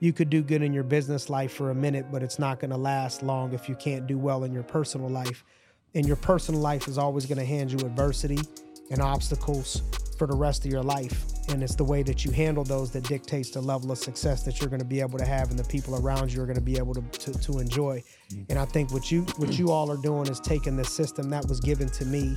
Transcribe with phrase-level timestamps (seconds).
[0.00, 2.70] you could do good in your business life for a minute, but it's not going
[2.70, 5.44] to last long if you can't do well in your personal life.
[5.94, 8.38] And your personal life is always going to hand you adversity
[8.90, 9.82] and obstacles
[10.16, 11.24] for the rest of your life.
[11.48, 14.60] And it's the way that you handle those that dictates the level of success that
[14.60, 16.62] you're going to be able to have and the people around you are going to
[16.62, 18.02] be able to, to, to enjoy.
[18.30, 18.46] Mm.
[18.50, 21.46] And I think what you what you all are doing is taking the system that
[21.48, 22.36] was given to me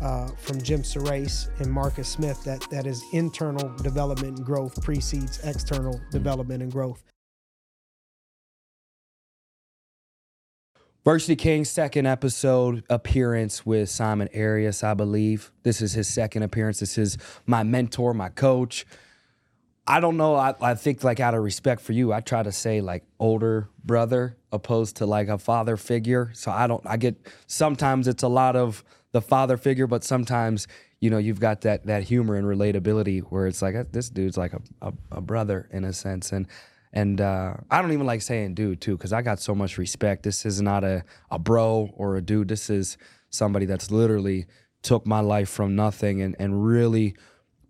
[0.00, 5.40] uh, from Jim Surace and Marcus Smith that that is internal development and growth precedes
[5.44, 7.02] external development and growth.
[11.02, 15.50] Varsity King's second episode appearance with Simon Arias, I believe.
[15.62, 16.80] This is his second appearance.
[16.80, 17.16] This is
[17.46, 18.84] my mentor, my coach.
[19.86, 20.34] I don't know.
[20.34, 23.70] I, I think like out of respect for you, I try to say like older
[23.82, 26.30] brother opposed to like a father figure.
[26.34, 26.86] So I don't.
[26.86, 27.16] I get
[27.46, 30.66] sometimes it's a lot of the father figure, but sometimes
[31.00, 34.52] you know you've got that that humor and relatability where it's like this dude's like
[34.52, 36.46] a, a, a brother in a sense, and
[36.92, 40.24] and uh, I don't even like saying dude too, because I got so much respect.
[40.24, 42.48] This is not a, a bro or a dude.
[42.48, 42.96] This is
[43.30, 44.46] somebody that's literally
[44.82, 47.14] took my life from nothing and, and really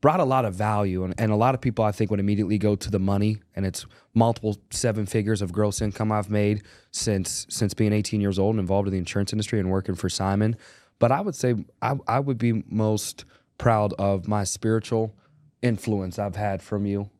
[0.00, 1.04] brought a lot of value.
[1.04, 3.66] And, and a lot of people I think would immediately go to the money and
[3.66, 8.54] it's multiple seven figures of gross income I've made since since being 18 years old
[8.54, 10.56] and involved in the insurance industry and working for Simon.
[11.00, 13.24] But I would say I, I would be most
[13.58, 15.16] proud of my spiritual
[15.60, 17.10] influence I've had from you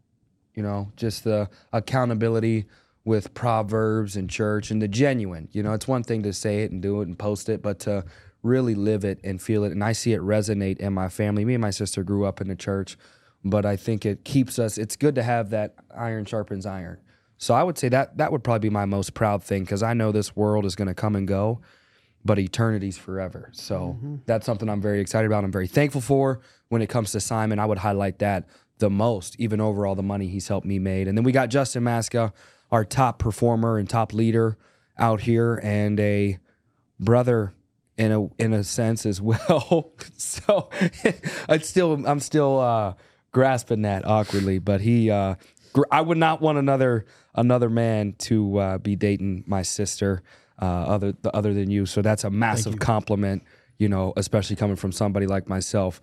[0.55, 2.67] you know, just the accountability
[3.05, 5.49] with proverbs and church and the genuine.
[5.53, 7.79] You know, it's one thing to say it and do it and post it, but
[7.81, 8.05] to
[8.43, 9.73] really live it and feel it.
[9.73, 11.45] And I see it resonate in my family.
[11.45, 12.99] Me and my sister grew up in the church,
[13.45, 16.99] but I think it keeps us, it's good to have that iron sharpens iron.
[17.39, 19.95] So I would say that that would probably be my most proud thing because I
[19.95, 21.63] know this world is going to come and go,
[22.25, 23.51] but eternity's forever.
[23.53, 24.17] So mm-hmm.
[24.27, 25.45] that's something I'm very excited about.
[25.45, 26.41] I'm very thankful for.
[26.69, 28.47] When it comes to Simon, I would highlight that
[28.79, 31.09] the most, even over all the money he's helped me made.
[31.09, 32.33] And then we got Justin Masca,
[32.71, 34.57] our top performer and top leader
[34.99, 36.39] out here, and a
[36.99, 37.55] brother
[37.97, 39.93] in a in a sense as well.
[40.17, 40.69] so
[41.49, 42.95] it's still I'm still uh,
[43.33, 45.37] grasping that awkwardly, but he uh,
[45.73, 50.23] gr- I would not want another another man to uh, be dating my sister
[50.61, 51.87] uh, other other than you.
[51.87, 53.43] So that's a massive compliment,
[53.79, 56.01] you know, especially coming from somebody like myself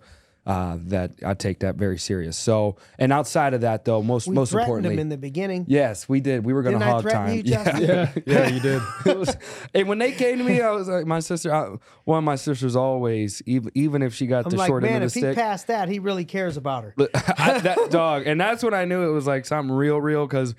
[0.48, 2.34] uh, that I take that very serious.
[2.34, 5.66] So, and outside of that, though, most we most importantly, him in the beginning.
[5.68, 6.42] Yes, we did.
[6.42, 7.36] We were going to hog time.
[7.36, 7.78] You, yeah.
[7.78, 8.80] yeah, yeah, you did.
[9.04, 9.36] was,
[9.74, 11.54] and when they came to me, I was like, my sister.
[11.54, 14.84] I, one of my sisters always, even even if she got I'm the like, short
[14.84, 16.94] man, end of the stick, if he passed that, he really cares about her.
[17.36, 20.54] I, that dog, and that's when I knew it was like something real, real because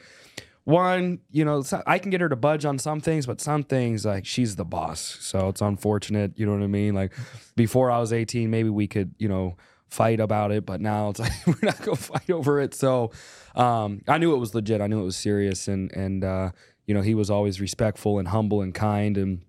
[0.64, 4.06] one, you know, I can get her to budge on some things, but some things
[4.06, 5.18] like she's the boss.
[5.20, 6.94] So it's unfortunate, you know what I mean?
[6.94, 7.14] Like
[7.56, 9.58] before I was 18, maybe we could, you know,
[9.90, 12.74] fight about it, but now it's like we're not gonna fight over it.
[12.74, 13.12] So
[13.56, 14.82] um, I knew it was legit.
[14.82, 16.52] I knew it was serious, and and uh,
[16.86, 19.42] you know he was always respectful and humble and kind and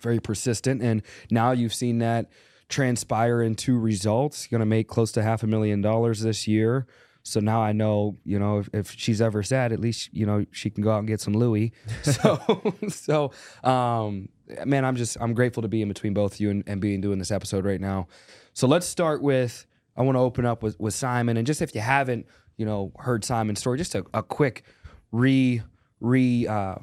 [0.00, 0.82] very persistent.
[0.82, 2.30] And now you've seen that
[2.68, 4.46] transpire into results.
[4.46, 6.86] Going to make close to half a million dollars this year.
[7.24, 10.44] So now I know, you know, if, if, she's ever sad, at least you know
[10.50, 11.72] she can go out and get some Louis.
[12.02, 13.30] So, so,
[13.62, 14.28] um,
[14.64, 17.18] man, I'm just I'm grateful to be in between both you and, and being doing
[17.18, 18.08] this episode right now.
[18.54, 19.66] So let's start with
[19.96, 21.36] I want to open up with, with Simon.
[21.36, 24.64] And just if you haven't, you know, heard Simon's story, just a, a quick
[25.10, 25.62] re,
[26.00, 26.76] re, uh,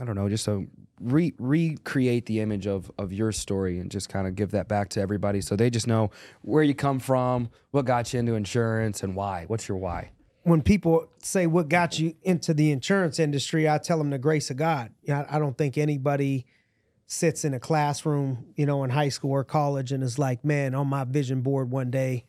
[0.00, 0.64] I don't know, just a
[1.00, 4.88] re, recreate the image of, of your story and just kind of give that back
[4.90, 6.10] to everybody so they just know
[6.42, 9.44] where you come from, what got you into insurance, and why.
[9.46, 10.10] What's your why?
[10.44, 14.50] When people say what got you into the insurance industry, I tell them the grace
[14.50, 14.90] of God.
[15.08, 16.46] I don't think anybody–
[17.12, 20.74] sits in a classroom, you know, in high school or college and is like, man,
[20.74, 22.24] on my vision board one day,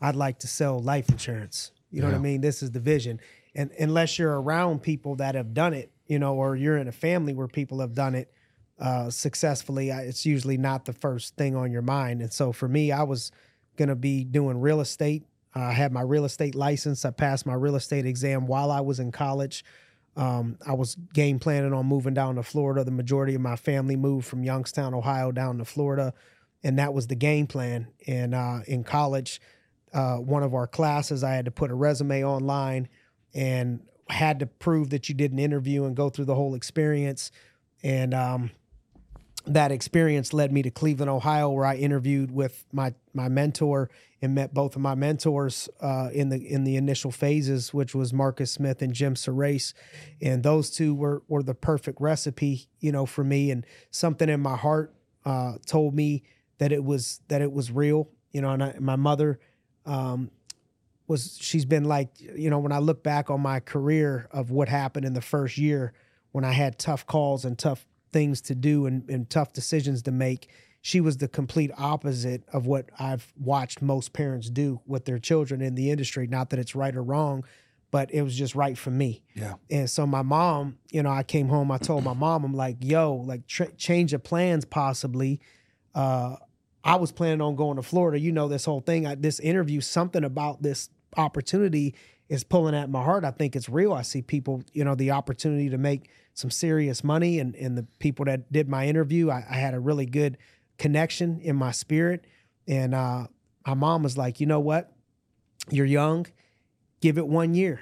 [0.00, 1.70] I'd like to sell life insurance.
[1.92, 2.14] You know yeah.
[2.14, 2.40] what I mean?
[2.40, 3.20] This is the vision.
[3.54, 6.92] And unless you're around people that have done it, you know, or you're in a
[6.92, 8.32] family where people have done it
[8.78, 12.20] uh, successfully, it's usually not the first thing on your mind.
[12.20, 13.32] And so for me, I was
[13.76, 15.24] going to be doing real estate.
[15.54, 17.04] Uh, I had my real estate license.
[17.04, 19.64] I passed my real estate exam while I was in college.
[20.16, 22.84] Um, I was game planning on moving down to Florida.
[22.84, 26.14] The majority of my family moved from Youngstown, Ohio, down to Florida,
[26.62, 27.88] and that was the game plan.
[28.06, 29.40] And uh, in college,
[29.92, 32.88] uh, one of our classes, I had to put a resume online
[33.34, 37.30] and had to prove that you did an interview and go through the whole experience.
[37.82, 38.50] And um,
[39.46, 43.90] that experience led me to Cleveland, Ohio, where I interviewed with my my mentor
[44.22, 48.12] and met both of my mentors uh, in the in the initial phases, which was
[48.12, 49.72] Marcus Smith and Jim Surace,
[50.20, 53.50] and those two were were the perfect recipe, you know, for me.
[53.50, 54.94] And something in my heart
[55.24, 56.24] uh, told me
[56.58, 58.50] that it was that it was real, you know.
[58.50, 59.38] And I, my mother
[59.84, 60.30] um,
[61.08, 64.68] was she's been like you know when I look back on my career of what
[64.68, 65.92] happened in the first year
[66.32, 70.12] when I had tough calls and tough things to do and, and tough decisions to
[70.12, 70.48] make.
[70.80, 75.60] She was the complete opposite of what I've watched most parents do with their children
[75.60, 76.26] in the industry.
[76.26, 77.44] Not that it's right or wrong,
[77.90, 79.22] but it was just right for me.
[79.34, 79.54] Yeah.
[79.70, 82.76] And so my mom, you know, I came home, I told my mom, I'm like,
[82.80, 85.40] yo, like tr- change of plans possibly.
[85.94, 86.36] Uh,
[86.84, 88.20] I was planning on going to Florida.
[88.20, 91.94] You know, this whole thing, I, this interview, something about this opportunity
[92.28, 93.24] is pulling at my heart.
[93.24, 93.92] I think it's real.
[93.92, 97.86] I see people, you know, the opportunity to make some serious money and, and the
[97.98, 100.38] people that did my interview, I, I had a really good
[100.76, 102.26] connection in my spirit.
[102.66, 103.28] And uh,
[103.66, 104.92] my mom was like, you know what?
[105.70, 106.26] You're young,
[107.00, 107.80] give it one year.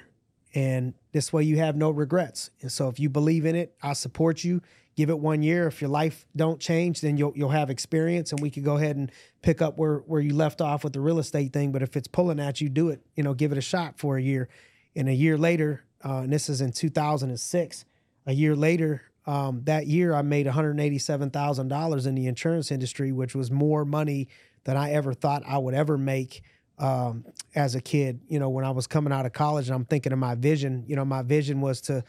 [0.53, 2.49] And this way you have no regrets.
[2.61, 4.61] And so if you believe in it, I support you.
[4.95, 5.67] Give it one year.
[5.67, 8.95] If your life don't change, then you'll you'll have experience and we could go ahead
[8.95, 9.11] and
[9.41, 11.71] pick up where where you left off with the real estate thing.
[11.71, 13.01] But if it's pulling at you, do it.
[13.15, 14.47] You know, give it a shot for a year.
[14.95, 17.85] And a year later, uh, and this is in 2006,
[18.27, 23.51] a year later, um, that year I made $187,000 in the insurance industry, which was
[23.51, 24.29] more money
[24.63, 26.43] than I ever thought I would ever make
[26.77, 27.25] um,
[27.55, 28.21] as a kid.
[28.27, 30.85] You know, when I was coming out of college, and I'm thinking of my vision.
[30.87, 32.03] You know, my vision was to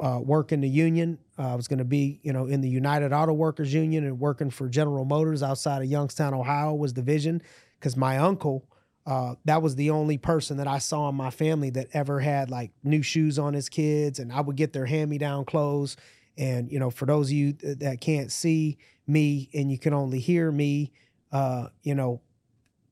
[0.00, 1.18] uh, work in the union.
[1.38, 4.18] Uh, I was going to be, you know, in the United Auto Workers Union and
[4.18, 7.42] working for General Motors outside of Youngstown, Ohio, was the vision.
[7.78, 8.64] Because my uncle,
[9.06, 12.50] uh, that was the only person that I saw in my family that ever had
[12.50, 15.96] like new shoes on his kids, and I would get their hand-me-down clothes.
[16.38, 20.20] And you know, for those of you that can't see me and you can only
[20.20, 20.92] hear me,
[21.32, 22.20] uh, you know,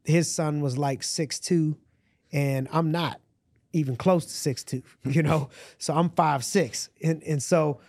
[0.05, 1.79] his son was like six two,
[2.33, 3.21] and I'm not
[3.75, 4.83] even close to six two.
[5.05, 7.81] You know, so I'm five six, and and so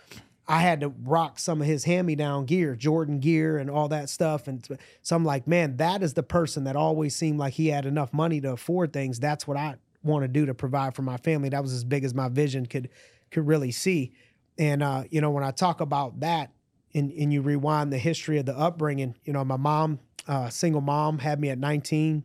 [0.48, 3.88] I had to rock some of his hand me down gear, Jordan gear, and all
[3.88, 4.46] that stuff.
[4.46, 4.66] And
[5.02, 8.12] so I'm like, man, that is the person that always seemed like he had enough
[8.12, 9.18] money to afford things.
[9.18, 11.48] That's what I want to do to provide for my family.
[11.48, 12.90] That was as big as my vision could
[13.30, 14.12] could really see.
[14.58, 16.52] And uh, you know, when I talk about that,
[16.94, 20.80] and, and you rewind the history of the upbringing, you know, my mom, uh, single
[20.80, 22.24] mom, had me at 19.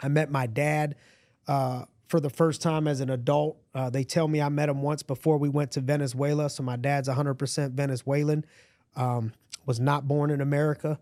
[0.00, 0.96] I met my dad
[1.48, 3.56] uh, for the first time as an adult.
[3.74, 6.48] Uh, they tell me I met him once before we went to Venezuela.
[6.48, 8.44] So my dad's 100% Venezuelan,
[8.94, 9.32] um,
[9.66, 11.00] was not born in America.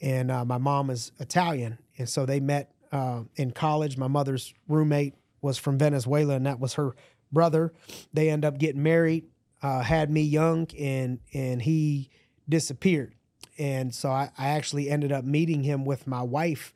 [0.00, 1.76] And uh, my mom is Italian.
[1.98, 3.98] And so they met uh, in college.
[3.98, 5.12] My mother's roommate
[5.42, 6.96] was from Venezuela, and that was her
[7.30, 7.74] brother.
[8.14, 9.26] They end up getting married,
[9.62, 12.08] uh, had me young, and, and he
[12.48, 13.14] disappeared.
[13.58, 16.72] And so I, I actually ended up meeting him with my wife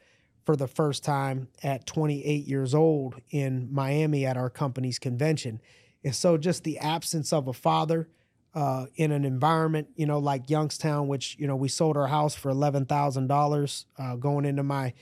[0.48, 5.60] for the first time at 28 years old in Miami at our company's convention.
[6.02, 8.08] And so just the absence of a father
[8.54, 12.34] uh, in an environment, you know, like Youngstown, which, you know, we sold our house
[12.34, 14.94] for $11,000 uh, going into my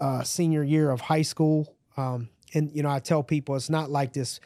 [0.00, 1.76] uh, senior year of high school.
[1.96, 4.40] Um, and, you know, I tell people it's not like this.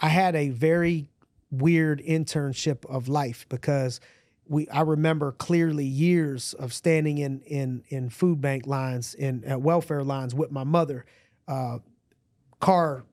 [0.00, 1.08] I had a very
[1.50, 3.98] weird internship of life because–
[4.52, 9.62] we I remember clearly years of standing in in in food bank lines in at
[9.62, 11.06] welfare lines with my mother,
[11.48, 11.78] uh,
[12.60, 13.04] car,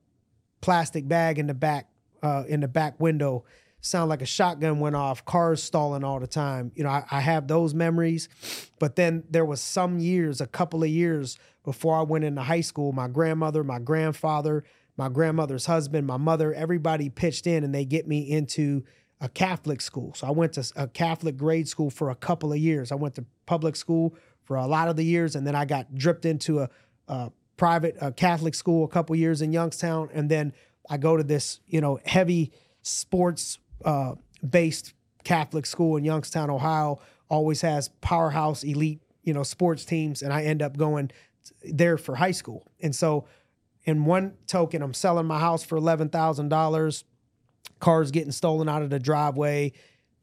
[0.59, 1.87] plastic bag in the back
[2.21, 3.45] uh, in the back window,
[3.79, 6.73] sound like a shotgun went off, cars stalling all the time.
[6.75, 8.27] You know, I, I have those memories,
[8.77, 12.61] but then there was some years, a couple of years before I went into high
[12.61, 12.91] school.
[12.91, 14.65] My grandmother, my grandfather,
[14.97, 18.83] my grandmother's husband, my mother, everybody pitched in and they get me into
[19.21, 20.13] a Catholic school.
[20.13, 22.91] So I went to a Catholic grade school for a couple of years.
[22.91, 25.93] I went to public school for a lot of the years, and then I got
[25.93, 26.69] dripped into a,
[27.07, 30.53] a private a Catholic school a couple years in Youngstown, and then
[30.89, 34.15] I go to this you know heavy sports uh,
[34.47, 36.99] based Catholic school in Youngstown, Ohio.
[37.29, 41.11] Always has powerhouse elite you know sports teams, and I end up going
[41.63, 42.71] there for high school.
[42.81, 43.25] And so,
[43.83, 47.03] in one token, I'm selling my house for eleven thousand dollars
[47.79, 49.71] cars getting stolen out of the driveway,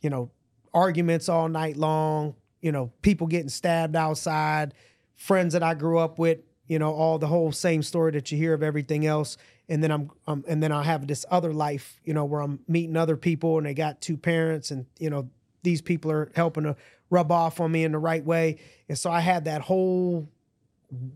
[0.00, 0.30] you know,
[0.74, 4.74] arguments all night long, you know, people getting stabbed outside,
[5.16, 8.38] friends that I grew up with, you know, all the whole same story that you
[8.38, 9.36] hear of everything else.
[9.68, 12.60] And then I'm, um, and then I have this other life, you know, where I'm
[12.68, 15.30] meeting other people and they got two parents and, you know,
[15.62, 16.76] these people are helping to
[17.10, 18.58] rub off on me in the right way.
[18.88, 20.28] And so I had that whole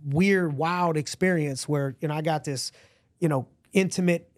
[0.04, 2.72] weird, wild experience where, you know, I got this,
[3.20, 4.29] you know, intimate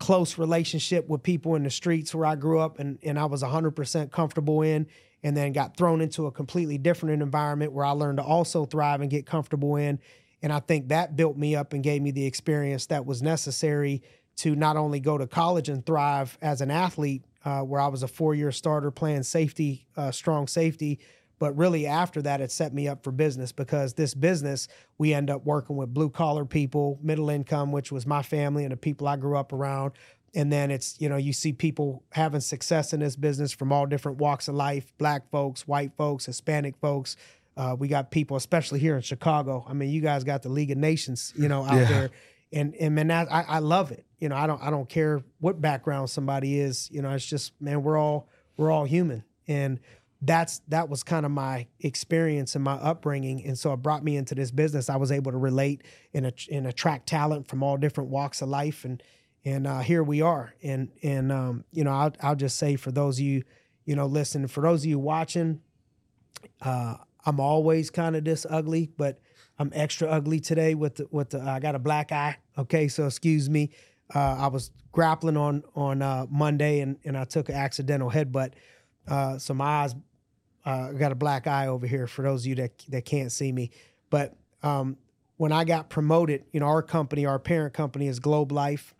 [0.00, 3.42] close relationship with people in the streets where I grew up and, and I was
[3.42, 4.88] 100% comfortable in,
[5.22, 9.02] and then got thrown into a completely different environment where I learned to also thrive
[9.02, 10.00] and get comfortable in.
[10.42, 14.02] And I think that built me up and gave me the experience that was necessary
[14.36, 18.02] to not only go to college and thrive as an athlete, uh, where I was
[18.02, 21.00] a four year starter playing safety, uh, strong safety,
[21.40, 24.68] But really, after that, it set me up for business because this business,
[24.98, 28.70] we end up working with blue collar people, middle income, which was my family and
[28.72, 29.92] the people I grew up around.
[30.34, 33.86] And then it's, you know, you see people having success in this business from all
[33.86, 37.16] different walks of life black folks, white folks, Hispanic folks.
[37.56, 39.64] Uh, we got people, especially here in Chicago.
[39.68, 41.84] I mean, you guys got the League of Nations, you know, out Yeah.
[41.88, 42.10] there.
[42.52, 44.04] And and man, that, I, I love it.
[44.18, 46.88] You know, I don't I don't care what background somebody is.
[46.92, 49.24] You know, it's just man, we're all we're all human.
[49.48, 49.80] And
[50.22, 53.44] that's that was kind of my experience and my upbringing.
[53.46, 54.90] And so it brought me into this business.
[54.90, 58.84] I was able to relate and, and attract talent from all different walks of life.
[58.84, 59.02] And
[59.44, 60.54] and uh, here we are.
[60.62, 63.44] And and um, you know I'll, I'll just say for those of you
[63.84, 65.60] you know listening for those of you watching
[66.62, 69.20] uh, i'm always kind of this ugly but
[69.58, 72.36] i'm extra ugly today with the, with the i got a black eye.
[72.58, 73.70] Okay so excuse me.
[74.14, 78.52] Uh, i was grappling on on uh, monday and and i took an accidental headbutt.
[79.08, 79.94] Uh, so my eyes
[80.64, 83.52] uh, got a black eye over here for those of you that that can't see
[83.52, 83.70] me.
[84.10, 84.96] But um,
[85.36, 88.94] when I got promoted, you know, our company, our parent company is Globe Life,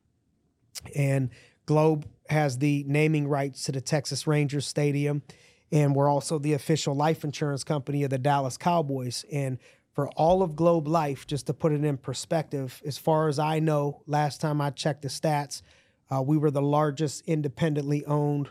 [0.94, 1.30] and
[1.66, 5.22] Globe has the naming rights to the Texas Rangers Stadium,
[5.70, 9.24] and we're also the official life insurance company of the Dallas Cowboys.
[9.30, 9.58] And
[9.92, 13.58] for all of Globe Life, just to put it in perspective, as far as I
[13.58, 15.62] know, last time I checked the stats,
[16.10, 18.50] uh, we were the largest independently owned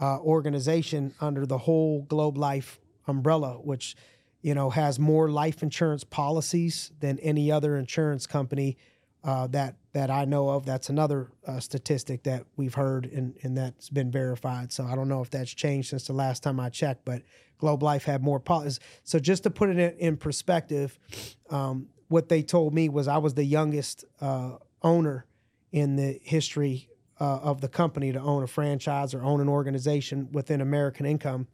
[0.00, 3.96] uh, organization under the whole Globe Life umbrella, which
[4.42, 8.76] you know has more life insurance policies than any other insurance company
[9.24, 10.64] uh, that that I know of.
[10.64, 14.72] That's another uh, statistic that we've heard and, and that's been verified.
[14.72, 17.22] So I don't know if that's changed since the last time I checked, but
[17.58, 18.80] Globe Life had more policies.
[19.04, 20.98] So just to put it in, perspective,
[21.50, 25.26] um, what they told me was I was the youngest uh, owner
[25.72, 26.88] in the history
[27.20, 31.46] uh, of the company to own a franchise or own an organization within American Income.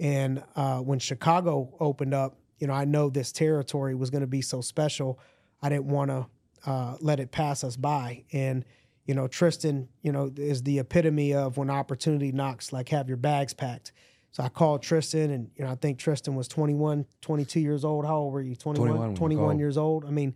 [0.00, 4.28] And uh, when Chicago opened up, you know, I know this territory was going to
[4.28, 5.18] be so special.
[5.60, 6.26] I didn't want to
[6.66, 8.24] uh, let it pass us by.
[8.32, 8.64] And
[9.06, 13.16] you know, Tristan, you know, is the epitome of when opportunity knocks, like have your
[13.16, 13.92] bags packed.
[14.32, 18.04] So I called Tristan, and you know, I think Tristan was 21, 22 years old.
[18.04, 18.54] How old were you?
[18.54, 20.04] 21, 21 21 years old.
[20.04, 20.34] I mean,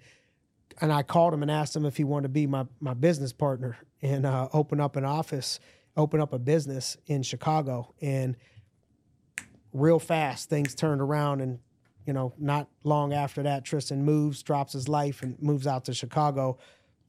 [0.81, 3.33] and I called him and asked him if he wanted to be my my business
[3.33, 5.61] partner and uh, open up an office,
[5.97, 7.95] open up a business in Chicago.
[8.01, 8.37] And
[9.73, 11.59] real fast, things turned around, and
[12.07, 15.95] you know, not long after that, Tristan moves, drops his life, and moves out to
[15.95, 16.59] Chicago.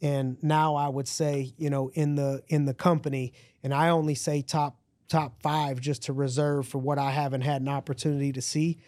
[0.01, 4.15] And now I would say, you know, in the in the company, and I only
[4.15, 8.41] say top top five just to reserve for what I haven't had an opportunity to
[8.41, 8.79] see.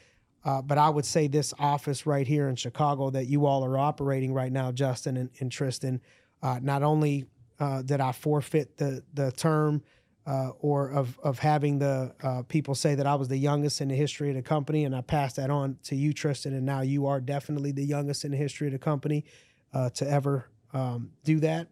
[0.46, 3.78] Uh, but I would say this office right here in Chicago that you all are
[3.78, 6.00] operating right now, Justin and, and Tristan,
[6.44, 7.26] uh, not only
[7.60, 9.82] uh, did I forfeit the the term
[10.28, 13.88] uh, or of of having the uh, people say that I was the youngest in
[13.88, 16.82] the history of the company, and I passed that on to you, Tristan, and now
[16.82, 19.26] you are definitely the youngest in the history of the company
[19.74, 21.70] uh, to ever um, do that.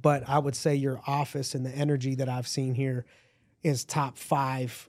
[0.00, 3.06] But I would say your office and the energy that I've seen here
[3.62, 4.88] is top five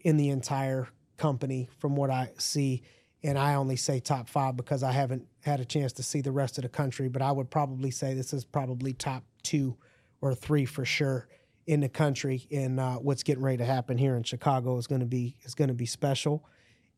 [0.00, 0.88] in the entire
[1.20, 2.82] company from what I see.
[3.22, 6.32] And I only say top five because I haven't had a chance to see the
[6.32, 7.08] rest of the country.
[7.08, 9.76] But I would probably say this is probably top two
[10.22, 11.28] or three for sure
[11.66, 12.46] in the country.
[12.50, 15.54] And uh, what's getting ready to happen here in Chicago is going to be is
[15.54, 16.46] going to be special.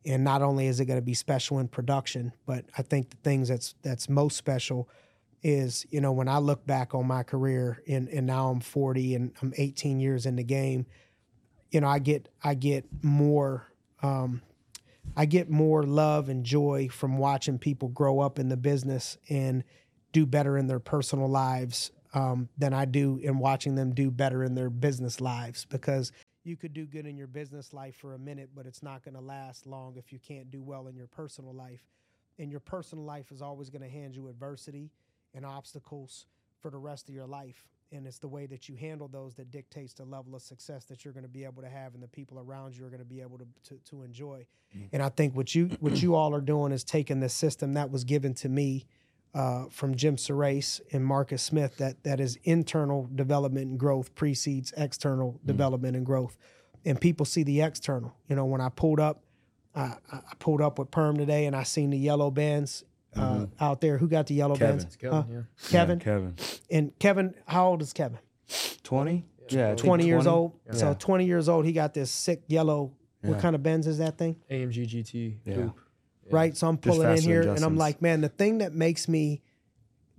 [0.05, 3.17] And not only is it going to be special in production, but I think the
[3.17, 4.89] things that's that's most special
[5.41, 9.15] is you know when I look back on my career and and now I'm 40
[9.15, 10.85] and I'm 18 years in the game,
[11.71, 13.67] you know I get I get more
[14.03, 14.41] um,
[15.17, 19.63] I get more love and joy from watching people grow up in the business and
[20.11, 24.43] do better in their personal lives um, than I do in watching them do better
[24.43, 26.11] in their business lives because
[26.43, 29.15] you could do good in your business life for a minute, but it's not going
[29.15, 31.81] to last long if you can't do well in your personal life.
[32.37, 34.91] And your personal life is always going to hand you adversity
[35.33, 36.25] and obstacles
[36.59, 37.67] for the rest of your life.
[37.93, 41.05] And it's the way that you handle those that dictates the level of success that
[41.05, 43.05] you're going to be able to have and the people around you are going to
[43.05, 44.45] be able to, to, to enjoy.
[44.91, 47.91] And I think what you what you all are doing is taking the system that
[47.91, 48.87] was given to me
[49.35, 54.73] uh, from Jim Surace and Marcus Smith that that is internal development and growth precedes
[54.75, 56.37] external development and growth.
[56.85, 58.15] And people see the external.
[58.27, 59.23] You know, when I pulled up,
[59.75, 62.83] I I pulled up with Perm today and I seen the yellow bands
[63.15, 63.97] uh, out there.
[63.97, 64.77] Who got the yellow Kevin.
[64.79, 64.95] bands?
[64.95, 65.23] Kevin, Huh?
[65.31, 65.41] yeah.
[65.69, 65.99] Kevin.
[65.99, 66.35] Kevin.
[66.71, 68.19] And Kevin, how old is Kevin?
[68.83, 69.25] 20?
[69.49, 69.65] Yeah.
[69.65, 70.53] I think 20 years old.
[70.71, 72.93] So 20 years old, he got this sick yellow.
[73.21, 74.35] What kind of Benz is that thing?
[74.51, 75.55] AMG GT Yeah.
[75.55, 75.79] coupe.
[76.31, 76.55] right?
[76.57, 79.41] So I'm pulling in here and I'm like, man, the thing that makes me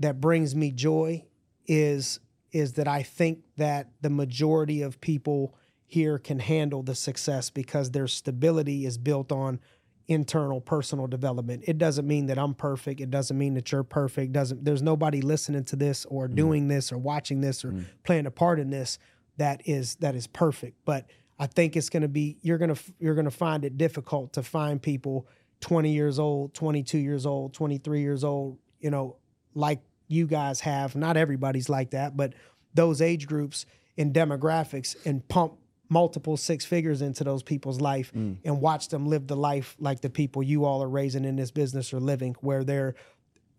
[0.00, 1.24] that brings me joy
[1.66, 2.20] is
[2.52, 5.54] is that I think that the majority of people
[5.86, 9.60] here can handle the success because their stability is built on
[10.08, 11.64] internal personal development.
[11.66, 13.00] It doesn't mean that I'm perfect.
[13.00, 14.32] It doesn't mean that you're perfect.
[14.32, 16.34] Doesn't there's nobody listening to this or mm.
[16.34, 17.84] doing this or watching this or mm.
[18.02, 18.98] playing a part in this
[19.36, 20.76] that is that is perfect.
[20.84, 21.06] But
[21.38, 24.32] I think it's going to be you're going to you're going to find it difficult
[24.34, 25.26] to find people
[25.60, 29.16] 20 years old, 22 years old, 23 years old, you know,
[29.54, 30.94] like you guys have.
[30.94, 32.34] Not everybody's like that, but
[32.74, 33.64] those age groups
[33.96, 35.54] in demographics and pump
[35.94, 38.36] multiple six figures into those people's life mm.
[38.44, 41.52] and watch them live the life like the people you all are raising in this
[41.52, 42.96] business are living, where they're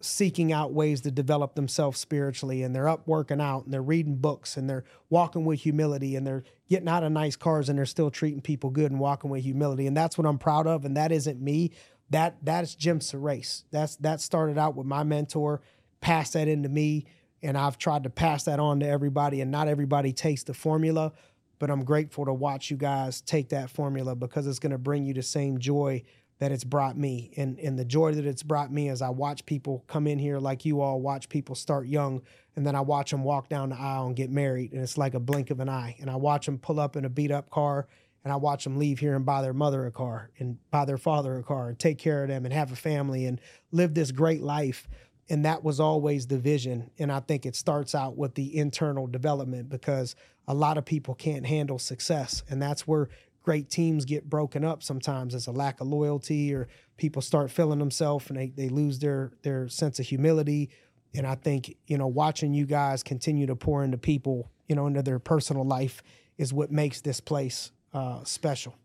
[0.01, 4.17] seeking out ways to develop themselves spiritually and they're up working out and they're reading
[4.17, 7.85] books and they're walking with humility and they're getting out of nice cars and they're
[7.85, 9.87] still treating people good and walking with humility.
[9.87, 11.71] And that's what I'm proud of and that isn't me.
[12.09, 15.61] That that's Jim Surace that's that started out with my mentor
[16.01, 17.05] passed that into me
[17.41, 21.13] and I've tried to pass that on to everybody and not everybody takes the formula
[21.59, 25.05] but I'm grateful to watch you guys take that formula because it's going to bring
[25.05, 26.03] you the same joy
[26.39, 27.31] that it's brought me.
[27.37, 30.39] And and the joy that it's brought me as I watch people come in here
[30.39, 32.21] like you all watch people start young
[32.55, 35.13] and then I watch them walk down the aisle and get married and it's like
[35.13, 35.95] a blink of an eye.
[35.99, 37.87] And I watch them pull up in a beat up car
[38.23, 40.97] and I watch them leave here and buy their mother a car and buy their
[40.97, 43.39] father a car and take care of them and have a family and
[43.71, 44.87] live this great life.
[45.29, 46.91] And that was always the vision.
[46.99, 50.15] And I think it starts out with the internal development because
[50.47, 52.43] a lot of people can't handle success.
[52.49, 53.09] And that's where
[53.41, 56.67] great teams get broken up sometimes as a lack of loyalty or
[56.97, 60.69] people start feeling themselves and they, they lose their their sense of humility.
[61.13, 64.87] And I think, you know, watching you guys continue to pour into people, you know,
[64.87, 66.03] into their personal life
[66.37, 68.75] is what makes this place uh, special.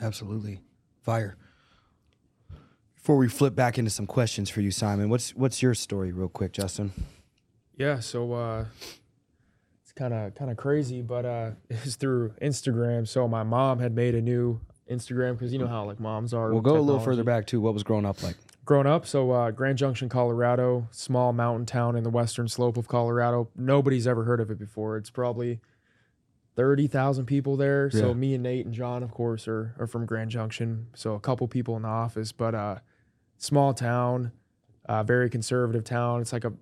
[0.00, 0.60] Absolutely.
[1.02, 1.36] Fire.
[3.06, 6.28] Before we flip back into some questions for you, Simon, what's what's your story, real
[6.28, 6.92] quick, Justin?
[7.76, 8.64] Yeah, so uh,
[9.80, 13.06] it's kind of kind of crazy, but uh, it's through Instagram.
[13.06, 14.60] So my mom had made a new
[14.90, 16.50] Instagram because you know how like moms are.
[16.50, 17.60] We'll go a little further back too.
[17.60, 18.34] What was growing up like?
[18.64, 22.88] Growing up, so uh, Grand Junction, Colorado, small mountain town in the western slope of
[22.88, 23.48] Colorado.
[23.54, 24.96] Nobody's ever heard of it before.
[24.96, 25.60] It's probably
[26.56, 27.88] thirty thousand people there.
[27.88, 30.88] So me and Nate and John, of course, are are from Grand Junction.
[30.96, 32.78] So a couple people in the office, but uh,
[33.38, 34.32] small town,
[34.88, 36.20] uh, very conservative town.
[36.20, 36.52] It's like a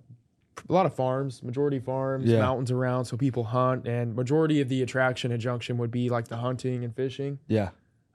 [0.69, 2.39] a lot of farms, majority farms, Yeah.
[2.39, 6.27] mountains around, so people hunt, and majority of the attraction at Junction would be like
[6.29, 7.39] the hunting and fishing.
[7.47, 7.69] Yeah.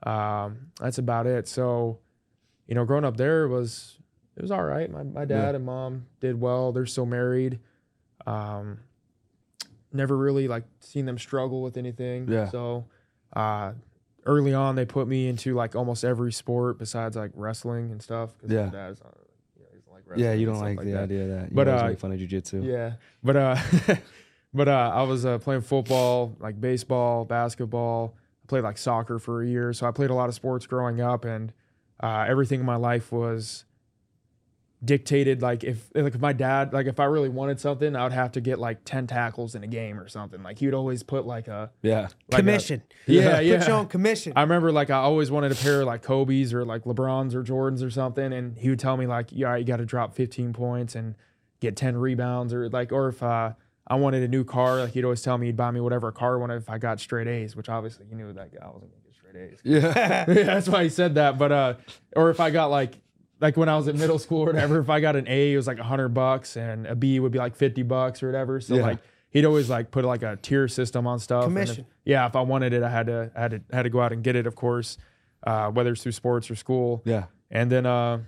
[0.05, 1.46] Um, that's about it.
[1.46, 1.99] So,
[2.66, 3.99] you know, growing up there was
[4.37, 4.90] it was all right.
[4.90, 6.73] My my dad and mom did well.
[6.73, 7.61] They're still married.
[8.27, 8.81] Um,
[9.92, 12.27] never really like seen them struggle with anything.
[12.27, 12.49] Yeah.
[12.49, 12.87] So,
[13.35, 13.73] uh,
[14.27, 18.31] early on they put me into like almost every sport besides like wrestling and stuff.
[18.47, 18.67] Yeah.
[18.67, 19.17] My dad's not,
[19.57, 20.25] you know, he doesn't like wrestling.
[20.27, 21.03] Yeah, you don't stuff like, the that.
[21.05, 21.51] idea of that.
[21.51, 22.65] You But, always uh, make fun of jujitsu.
[22.65, 23.57] Yeah, but uh,
[24.55, 28.17] but uh, I was uh, playing football, like baseball, basketball.
[28.45, 31.01] I played like soccer for a year, so I played a lot of sports growing
[31.01, 31.53] up, and
[32.03, 33.65] uh, everything in my life was
[34.85, 35.43] dictated.
[35.43, 38.33] Like if like if my dad, like if I really wanted something, I would have
[38.33, 40.43] to get like ten tackles in a game or something.
[40.43, 42.03] Like he would always put like a Yeah.
[42.03, 42.83] like a- commission.
[43.07, 43.69] yeah, yeah Put yeah.
[43.69, 44.33] you on commission.
[44.37, 47.43] I remember like I always wanted a pair of like Kobe's or like LeBrons or
[47.43, 50.53] Jordans or something, and he would tell me like, yeah, you got to drop 15
[50.53, 51.14] points and
[51.61, 53.53] get 10 rebounds or like, or if uh,
[53.87, 56.37] I wanted a new car, like he'd always tell me he'd buy me whatever car
[56.37, 59.03] I wanted if I got straight A's, which obviously he knew that I wasn't gonna
[59.05, 59.59] get straight A's.
[59.62, 60.25] Yeah.
[60.29, 61.37] yeah, that's why he said that.
[61.38, 61.75] But uh,
[62.16, 62.95] or if I got like
[63.40, 65.57] like when I was in middle school or whatever, if I got an A, it
[65.57, 68.61] was like a hundred bucks, and a B would be like fifty bucks or whatever.
[68.61, 68.83] So Yeah.
[68.83, 68.98] like
[69.31, 71.46] he'd always like put like a tier system on stuff.
[71.46, 71.87] and if- Commission.
[72.05, 74.12] yeah, if I wanted it, I had to I had to had to go out
[74.12, 74.98] and get it, of course,
[75.46, 77.03] uh, whether it's through sports or school.
[77.05, 77.24] yeah.
[77.50, 78.20] And then uh,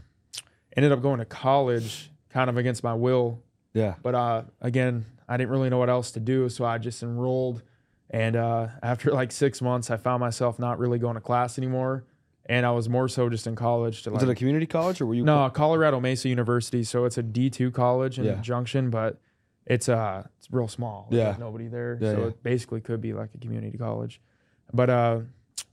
[0.76, 3.40] ended up going to college, kind of against my will.
[3.74, 3.94] Yeah.
[4.02, 7.62] But uh, again, I didn't really know what else to do, so I just enrolled.
[8.10, 12.04] And uh, after like six months, I found myself not really going to class anymore,
[12.46, 15.00] and I was more so just in college to Was like it a community college
[15.00, 15.24] or were you?
[15.24, 16.82] no Colorado Mesa University.
[16.84, 18.34] So it's a D two college in Yeah.
[18.40, 19.18] Junction, but
[19.66, 21.06] it's uh it's real small.
[21.10, 21.36] There's, Yeah.
[21.38, 22.26] nobody there, Yeah, so yeah.
[22.28, 24.20] it basically could be like a community college.
[24.74, 25.20] But uh,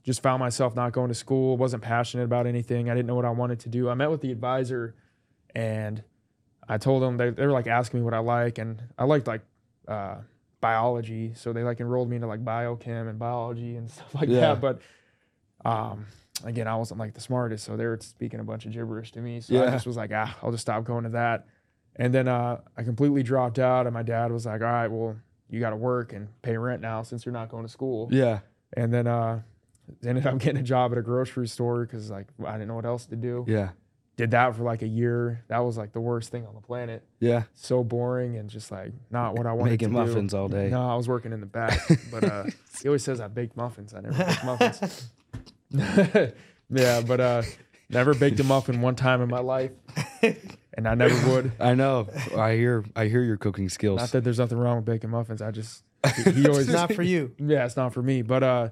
[0.04, 1.56] just found myself not going to school.
[1.56, 2.88] wasn't passionate about anything.
[2.90, 3.88] I didn't know what I wanted to do.
[3.88, 4.94] I met with the advisor,
[5.54, 6.02] and
[6.68, 9.26] I told them they they were like asking me what I like, and I liked
[9.26, 9.40] like
[9.88, 10.16] uh,
[10.60, 14.54] biology, so they like enrolled me into like biochem and biology and stuff like Yeah.
[14.54, 14.60] that.
[14.60, 14.80] But
[15.64, 16.06] um,
[16.44, 19.20] again, I wasn't like the smartest, so they were speaking a bunch of gibberish to
[19.20, 19.40] me.
[19.40, 21.46] So I just was like, ah, I'll just stop going to that.
[21.96, 25.16] And then uh, I completely dropped out, and my dad was like, all right, well,
[25.50, 28.08] you got to work and pay rent now since you're not going to school.
[28.10, 28.40] Yeah.
[28.76, 29.40] And then uh,
[30.06, 32.86] ended up getting a job at a grocery store because like I didn't know what
[32.86, 33.44] else to do.
[33.48, 33.70] Yeah.
[34.16, 35.44] Did that for like a year.
[35.48, 37.02] That was like the worst thing on the planet.
[37.20, 37.44] Yeah.
[37.54, 39.88] So boring and just like not what I wanted to do.
[39.88, 40.38] Making to muffins do.
[40.38, 40.68] all day.
[40.68, 42.44] No, I was working in the back, but uh,
[42.82, 43.94] he always says I baked muffins.
[43.94, 45.10] I never baked muffins.
[46.70, 47.42] yeah, but uh,
[47.90, 49.72] Never baked a muffin one time in my life,
[50.74, 51.52] and I never would.
[51.58, 52.08] I know.
[52.36, 52.84] I hear.
[52.94, 53.98] I hear your cooking skills.
[53.98, 55.42] Not that there's nothing wrong with baking muffins.
[55.42, 55.82] I just
[56.16, 57.34] he, he always It's not for you.
[57.38, 58.22] yeah, it's not for me.
[58.22, 58.68] But uh,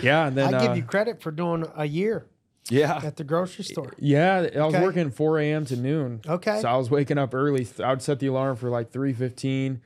[0.00, 2.26] yeah, and then I give uh, you credit for doing a year
[2.70, 2.98] yeah.
[3.04, 3.92] at the grocery store.
[3.98, 4.82] Yeah, I was Okay.
[4.82, 5.66] working 4 a.m.
[5.66, 6.22] to noon.
[6.26, 6.60] Okay.
[6.62, 7.68] So I was waking up early.
[7.84, 9.80] I would set the alarm for like 3:15,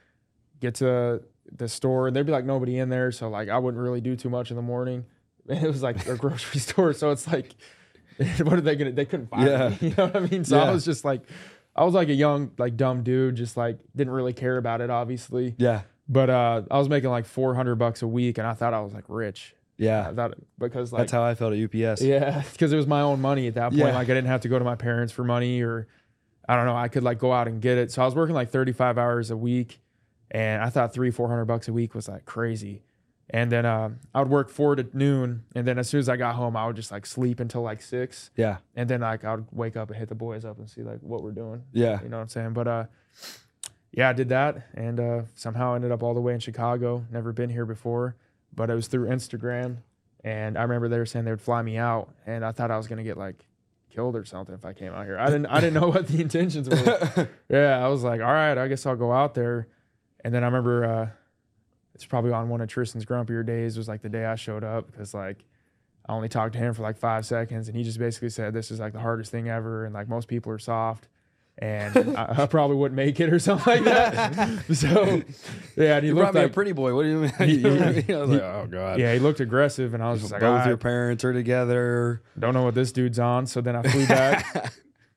[0.60, 3.10] get to the store, and there'd be like nobody in there.
[3.10, 5.06] So like I wouldn't really do too much in the morning.
[5.48, 7.54] It was like a grocery store, so it's like,
[8.42, 8.92] what are they gonna?
[8.92, 9.68] They couldn't find Yeah.
[9.70, 9.76] me.
[9.88, 10.44] You know what I mean?
[10.44, 10.64] So Yeah.
[10.64, 11.22] I was just like,
[11.76, 14.90] I was like a young, like dumb dude, just like didn't really care about it,
[14.90, 15.54] obviously.
[15.58, 15.82] Yeah.
[16.08, 18.92] But uh, I was making like 400 bucks a week, and I thought I was
[18.94, 19.54] like rich.
[19.80, 20.12] I Yeah.
[20.12, 22.00] thought because like That's how I felt at UPS.
[22.02, 23.78] yeah, because it was my own money at that point.
[23.80, 23.94] Yeah.
[23.94, 25.88] Like I didn't have to go to my parents for money, or
[26.48, 26.76] I don't know.
[26.76, 27.90] I could like go out and get it.
[27.90, 29.80] So I was working like 35 hours a week,
[30.30, 32.82] and I thought three, four hundred bucks a week was like crazy.
[33.30, 36.16] And then uh, I would work four to noon, and then as soon as I
[36.16, 38.58] got home, I would just like sleep until like six, Yeah.
[38.76, 40.98] and then like I would wake up and hit the boys up and see like
[41.00, 41.62] what we're doing.
[41.72, 42.02] Yeah.
[42.02, 42.52] You know what I'm saying?
[42.52, 42.84] But uh,
[43.92, 47.04] yeah, I did that, and uh, somehow ended up all the way in Chicago.
[47.10, 48.16] Never been here before,
[48.54, 49.78] but it was through Instagram,
[50.22, 52.76] and I remember they were saying they would fly me out, and I thought I
[52.76, 53.46] was gonna get like
[53.90, 55.16] killed or something if I came out here.
[55.18, 57.28] I didn't I didn't know what the intentions were.
[57.48, 59.68] yeah, I was like, all right, I guess I'll go out there,
[60.22, 61.08] and then I remember uh,
[61.94, 64.90] it's probably on one of Tristan's grumpier days was like the day I showed up
[64.90, 65.44] because like.
[66.06, 68.70] I only talked to him for like five seconds, and he just basically said, "This
[68.70, 71.08] is like the hardest thing ever," and like most people are soft,
[71.56, 74.60] and I, I probably wouldn't make it or something like that.
[74.74, 75.22] so,
[75.78, 76.94] yeah, and he You looked brought me like a pretty boy.
[76.94, 77.32] What do you mean?
[78.06, 78.16] Yeah.
[78.16, 78.98] I was like, oh god.
[79.00, 82.20] yeah, he looked aggressive, and I was just like, Both "Ah, your parents are together.
[82.38, 83.46] don't know what this dude's on.
[83.46, 84.74] So then I flew back,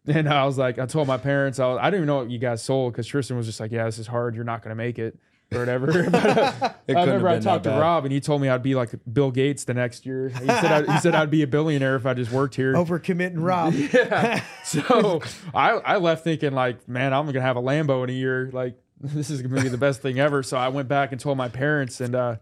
[0.08, 2.30] and I was like, I told my parents, I, was, I didn't even know what
[2.32, 4.36] you guys sold because Tristan was just like, "Yeah, this is hard.
[4.36, 5.20] You're not gonna make it."
[5.54, 6.04] Or whatever.
[6.12, 7.70] But, uh, It I remember I talked to.
[7.72, 10.30] Rob, and he told me I'd be like Bill Gates the next year.
[10.30, 12.74] He said I, he said I'd be a billionaire if I just worked here.
[12.76, 13.74] Overcommitting Rob.
[13.94, 14.44] Yeah.
[14.66, 15.22] So
[15.54, 18.50] I, I left thinking like, man, I'm gonna have a Lambo in a year.
[18.52, 20.44] Like this is gonna be the best thing ever.
[20.44, 22.36] So I went back and told my parents, and uh,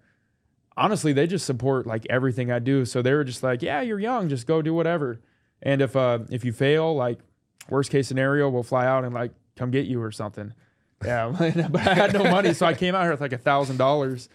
[0.75, 2.85] honestly, they just support like everything I do.
[2.85, 5.21] So they were just like, yeah, you're young, just go do whatever.
[5.61, 7.19] And if uh if you fail, like
[7.69, 10.53] worst case scenario, we'll fly out and like come get you or something.
[11.03, 11.33] Yeah,
[11.69, 14.29] but I had no money, so I came out here with like a thousand dollars,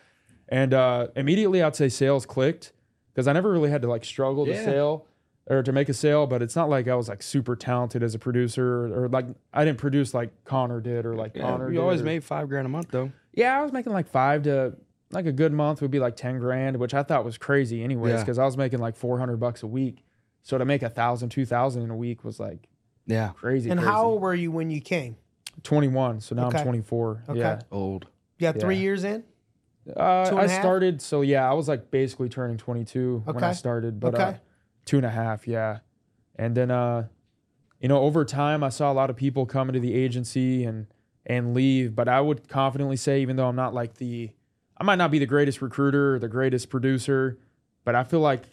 [0.49, 2.73] and uh, immediately I'd say sales clicked
[3.13, 4.65] because I never really had to like struggle to Yeah.
[4.65, 5.07] sale
[5.47, 6.27] or to make a sale.
[6.27, 9.27] But it's not like I was like super talented as a producer or, or like
[9.53, 11.69] I didn't produce like Connor did or like Connor.
[11.69, 13.11] you did always or- made five grand a month though.
[13.33, 14.75] yeah, I was making like five to
[15.13, 18.13] like a good month would be like ten grand, which I thought was crazy anyways
[18.13, 18.21] Yeah.
[18.21, 20.05] because I was making like four hundred bucks a week.
[20.43, 22.69] So to make a thousand, two thousand in a week was like
[23.07, 23.31] Yeah.
[23.31, 23.71] crazy.
[23.71, 23.91] And crazy.
[23.93, 25.17] how old were you when you came?
[25.63, 26.21] 21.
[26.21, 26.59] So now Okay.
[26.59, 27.25] I'm 24.
[27.31, 27.39] Okay.
[27.39, 27.61] Yeah.
[27.71, 28.07] Old.
[28.39, 28.83] You got three Yeah.
[28.83, 29.25] years in?
[29.97, 30.61] Uh, Two and I a half?
[30.63, 33.55] started, so yeah, I was like basically turning 22 when I Okay.
[33.55, 34.39] started, but uh, Okay.
[34.85, 35.79] two and a half, yeah.
[36.37, 37.09] And then, uh,
[37.81, 40.87] you know, over time, I saw a lot of people come into the agency and
[41.27, 44.31] and leave, but I would confidently say, even though I'm not like the,
[44.77, 47.39] I might not be the greatest recruiter or the greatest producer,
[47.85, 48.45] but I feel like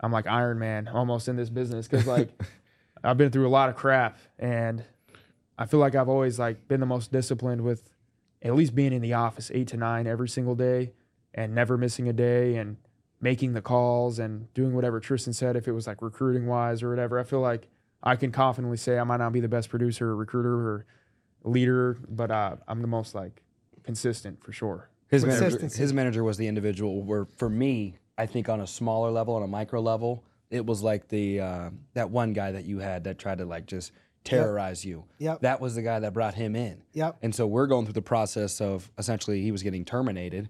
[0.00, 2.30] I'm like Iron Man almost in this business because like
[3.04, 4.84] I've been through a lot of crap and
[5.60, 7.92] I feel like I've always like been the most disciplined with
[8.42, 10.92] at least being in the office eight to nine every single day
[11.34, 12.78] and never missing a day and
[13.20, 16.88] making the calls and doing whatever Tristan said if it was like recruiting wise or
[16.88, 17.20] whatever.
[17.20, 17.68] I feel like
[18.02, 20.86] I can confidently say I might not be the best producer or recruiter or
[21.44, 23.42] leader, but uh, I'm the most like
[23.82, 24.88] consistent for sure.
[25.08, 29.10] His manager, his manager was the individual where, for me, I think on a smaller
[29.10, 32.78] level, on a micro level, it was like the uh, that one guy that you
[32.78, 33.92] had that tried to like just
[34.24, 35.04] terrorize you.
[35.18, 35.40] Yep.
[35.40, 36.82] That was the guy that brought him in.
[36.92, 37.16] Yep.
[37.22, 40.48] And so we're going through the process of essentially he was getting terminated.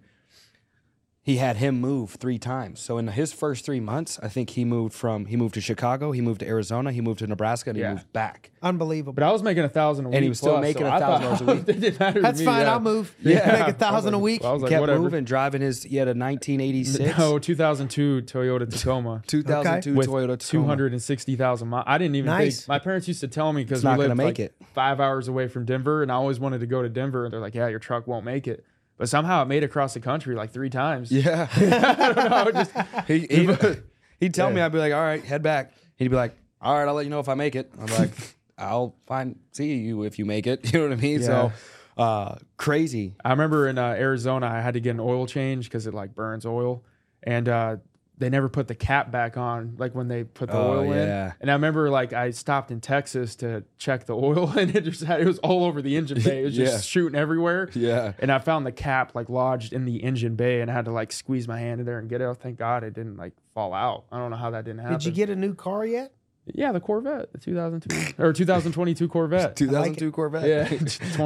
[1.23, 2.81] He had him move three times.
[2.81, 6.13] So in his first three months, I think he moved from he moved to Chicago,
[6.13, 7.89] he moved to Arizona, he moved to Nebraska, and Yeah.
[7.89, 8.51] he moved back.
[8.63, 9.13] Unbelievable.
[9.13, 10.15] But I was making a thousand a week.
[10.17, 11.59] And he was still plus, making so a I thousand dollars a week.
[11.69, 12.61] it didn't matter to That's me, fine.
[12.63, 12.73] yeah.
[12.73, 13.15] I'll move.
[13.23, 13.35] Yeah.
[13.35, 14.45] Make I a was thousand a like- week.
[14.45, 15.01] I was like, Kept whatever.
[15.03, 19.23] moving, driving his he had a 1986, No, 2002 Toyota Tacoma.
[19.27, 20.75] 2002 with Toyota Tacoma.
[20.77, 21.85] 260,000 miles.
[21.87, 22.61] I didn't even Nice.
[22.61, 22.69] think.
[22.69, 24.55] My parents used to tell me because we not lived gonna make like it.
[24.75, 27.25] five hours away from Denver, and I always wanted to go to Denver.
[27.27, 28.65] And they're like, "Yeah, your truck won't make it."
[29.01, 31.11] But somehow it made it across the country like three times.
[31.11, 31.49] Yeah.
[31.57, 32.53] I don't know.
[32.53, 32.73] Just,
[33.07, 33.57] he, he,
[34.21, 35.73] he'd tell me, I'd be like, all right, head back.
[35.97, 37.73] He'd be like, all right, I'll let you know if I make it.
[37.81, 38.11] I'm like,
[38.59, 40.71] I'll find see you if you make it.
[40.71, 41.23] You know what I mean?
[41.23, 41.51] So
[41.97, 43.15] uh, crazy.
[43.25, 46.15] I remember in uh, Arizona, I had to get an oil change because it like
[46.15, 46.85] burns oil,
[47.23, 47.77] and uh,
[48.21, 51.27] they never put the cap back on like when they put the Oh, oil yeah.
[51.29, 51.33] in.
[51.41, 55.03] And I remember like I stopped in Texas to check the oil, and it just
[55.03, 56.43] had it was all over the engine bay.
[56.43, 56.81] It was just Yeah.
[56.81, 57.69] shooting everywhere.
[57.75, 58.13] Yeah.
[58.21, 60.93] And I found the cap like lodged in the engine bay, and I had to
[60.93, 62.25] like squeeze my hand in there and get it.
[62.25, 62.37] out.
[62.41, 64.05] Thank God it didn't like fall out.
[64.13, 64.99] I don't know how that didn't happen.
[64.99, 66.13] Did you get a new car yet?
[66.53, 69.55] Yeah, the Corvette, the 2002 or 2022 Corvette.
[69.57, 70.49] 2002 Corvette.
[70.49, 70.65] Yeah.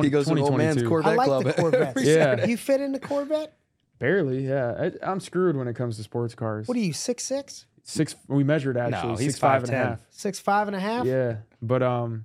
[0.03, 1.45] he goes to old man's Corvette I like club.
[1.45, 1.97] the Corvettes.
[1.99, 2.45] every Yeah.
[2.47, 3.57] You fit in the Corvette?
[3.99, 4.91] Barely, yeah.
[5.03, 6.67] I, I'm screwed when it comes to sports cars.
[6.69, 7.67] What are you, six six?
[7.83, 8.17] Six.
[8.29, 9.13] We measured actually.
[9.13, 9.77] No, he's six five and a 5'10".
[9.77, 10.01] half.
[10.11, 11.07] Six five and a half?
[11.07, 12.25] Yeah, but um.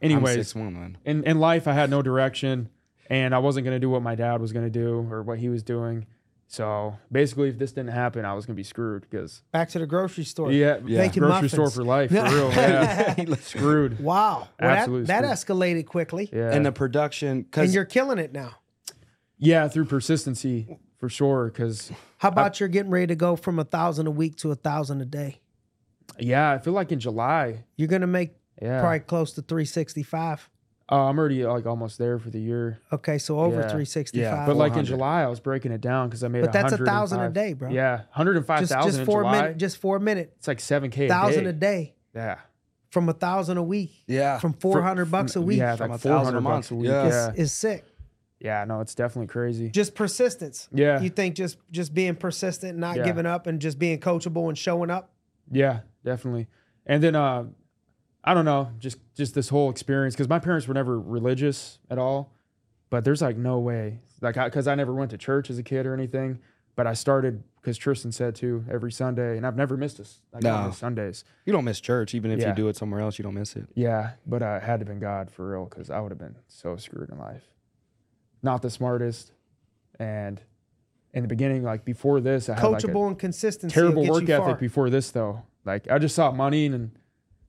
[0.00, 0.96] I'm Anyways, 6'1", man.
[1.04, 2.68] in in life, I had no direction,
[3.10, 5.64] and I wasn't gonna do what my dad was gonna do or what he was
[5.64, 6.06] doing.
[6.46, 9.86] So basically, if this didn't happen, I was gonna be screwed because Back to the
[9.86, 10.52] grocery store.
[10.52, 10.98] yeah, Yeah.
[10.98, 11.52] Making grocery muffins.
[11.52, 12.50] store for life for real.
[12.52, 13.98] Yeah, screwed.
[14.00, 14.48] Wow.
[14.60, 16.30] Well, Absolutely that, that escalated quickly.
[16.32, 18.56] Yeah, And the production, And you're killing it now.
[19.38, 21.46] Yeah, through persistency for sure.
[21.46, 24.54] Because How about you're getting ready to go from a thousand a week to a
[24.54, 25.40] thousand a day?
[26.18, 30.48] yeah, I feel like in July, You're gonna make yeah, probably close to 365.
[30.90, 32.80] uh, I'm already like almost there for the year.
[32.92, 33.68] Okay, so over Yeah.
[33.68, 34.20] 365.
[34.20, 36.40] Yeah, But like in July, I was breaking it down because I made.
[36.40, 37.70] But that's a thousand a day, bro.
[37.70, 39.32] Yeah, hundred and five just thousand just in July.
[39.42, 42.38] minute, just four a minute, it's like seven k a thousand a day Yeah,
[42.90, 46.02] from a thousand a week, yeah, from 400 bucks a week yeah, From like a
[46.02, 46.70] thousand four hundred a bucks month.
[46.72, 46.88] a week.
[46.90, 47.06] Yeah.
[47.08, 47.84] Yeah, is sick.
[48.40, 49.70] Yeah, no, it's definitely crazy.
[49.70, 50.68] Just persistence.
[50.72, 53.04] Yeah, You think just just being persistent, not Yeah.
[53.04, 55.12] giving up, and just being coachable and showing up.
[55.50, 56.46] Yeah, definitely.
[56.86, 57.44] And then uh
[58.24, 61.98] I don't know, just just this whole experience because my parents were never religious at
[61.98, 62.32] all,
[62.90, 65.86] but there's like no way, like because I, never went to church as a kid
[65.86, 66.40] or anything,
[66.76, 70.20] but I started because Tristan said to every Sunday, and I've never missed this.
[70.34, 70.66] I No.
[70.66, 71.24] miss Sundays.
[71.46, 72.48] you don't miss church, even if Yeah.
[72.50, 73.66] you do it somewhere else, you don't miss it.
[73.74, 76.18] Yeah, but uh, it had to have been God for real because I would have
[76.18, 77.44] been so screwed in life.
[78.42, 79.32] Not the smartest,
[79.98, 80.40] and
[81.12, 83.74] in the beginning, like before this, I had like Coachable and consistency.
[83.74, 85.42] terrible work ethic before this though.
[85.64, 86.92] Like I just saw money and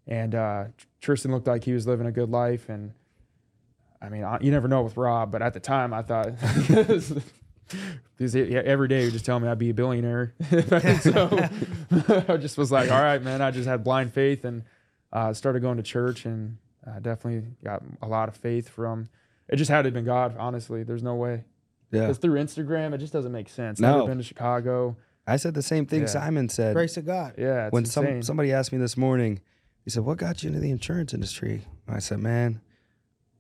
[0.08, 0.64] and uh,
[1.02, 2.94] Tristan looked like he was living a good life and
[4.02, 6.32] I mean I, you never know with Rob, but at the time I thought
[8.18, 10.34] because every day he would just tell me I'd be a billionaire.
[11.02, 11.50] so
[12.28, 13.42] I just was like, all right, man.
[13.42, 14.64] I just had blind faith and
[15.14, 19.10] uh, started going to church and uh, definitely got a lot of faith from.
[19.50, 20.84] It just had to have been God, honestly.
[20.84, 21.44] There's no way.
[21.92, 23.80] Yeah, Because through Instagram, it just doesn't make sense.
[23.80, 23.98] No.
[23.98, 24.96] Never been to Chicago.
[25.26, 26.08] I said the same thing Yeah.
[26.08, 27.34] Simon said Grace of God.
[27.38, 29.42] Yeah, it's when some somebody asked me this morning.
[29.84, 32.62] He said, "What got you into the insurance industry?" And I said, "Man,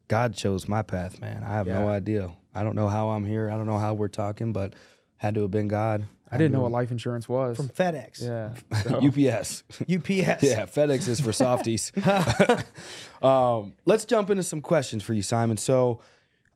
[0.07, 1.43] God chose my path, man.
[1.43, 2.31] I have no idea.
[2.53, 3.49] I don't know how I'm here.
[3.49, 4.73] I don't know how we're talking, but
[5.17, 6.05] had to have been God.
[6.31, 7.57] I didn't know what life insurance was.
[7.57, 8.53] From FedEx, yeah.
[8.83, 9.63] So, UPS.
[9.81, 10.43] UPS.
[10.43, 11.91] Yeah, FedEx is for softies.
[13.21, 15.57] um, let's jump into some questions for you, Simon.
[15.57, 16.01] So,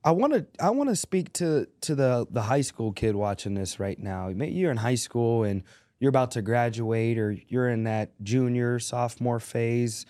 [0.04, 3.54] I want to I want to speak to to the the high school kid watching
[3.54, 4.28] this right now.
[4.28, 5.64] You're in high school and
[6.00, 10.06] you're about to graduate, or you're in that junior sophomore phase,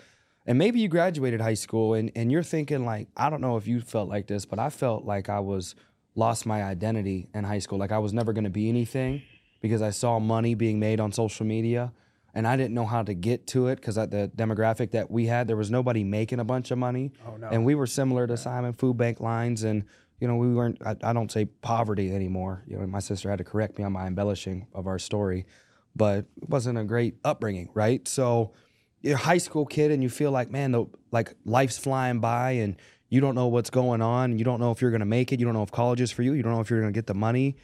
[0.48, 3.68] and maybe you graduated high school and and you're thinking like I don't know if
[3.68, 5.76] you felt like this, but I felt like I was
[6.16, 7.78] lost my identity in high school.
[7.78, 9.22] Like I was never going to be anything
[9.64, 11.94] because I saw money being made on social media
[12.34, 15.48] and I didn't know how to get to it because the demographic that we had,
[15.48, 17.14] there was nobody making a bunch of money.
[17.26, 17.48] Oh, no.
[17.48, 19.86] And we were similar to Simon Food Bank lines, and
[20.20, 20.80] you know we weren't.
[20.86, 22.64] I, I don't say poverty anymore.
[22.68, 25.46] You know, my sister had to correct me on my embellishing of our story,
[25.96, 28.06] but it wasn't a great upbringing, right?
[28.06, 28.52] So
[29.02, 32.52] you're a high school kid, and you feel like, man, the, like life's flying by,
[32.52, 32.76] and
[33.10, 34.38] you don't know what's going on.
[34.38, 35.40] You don't know if you're gonna make it.
[35.40, 36.34] You don't know if college is for you.
[36.34, 37.56] You don't know if you're gonna get the money.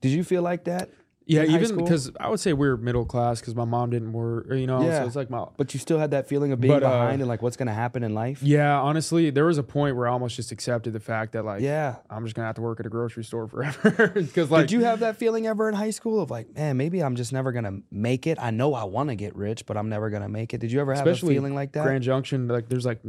[0.00, 0.90] Did you feel like that?
[1.28, 4.50] Yeah, even because I would say we were middle class because my mom didn't work,
[4.50, 4.82] or, you know.
[4.82, 5.00] Yeah.
[5.00, 5.44] So it's like my.
[5.58, 7.74] But you still had that feeling of being But, uh, behind and like what's gonna
[7.74, 8.42] happen in life.
[8.42, 11.60] Yeah, honestly, there was a point where I almost just accepted the fact that like,
[11.60, 11.96] Yeah.
[12.08, 14.08] I'm just gonna have to work at a grocery store forever.
[14.14, 17.02] Because like, Did you have that feeling ever in high school of like, man, maybe
[17.02, 18.38] I'm just never gonna make it?
[18.40, 20.58] I know I want to get rich, but I'm never gonna make it.
[20.58, 21.84] Did you ever have a feeling like that?
[21.84, 23.00] Grand Junction, like there's like.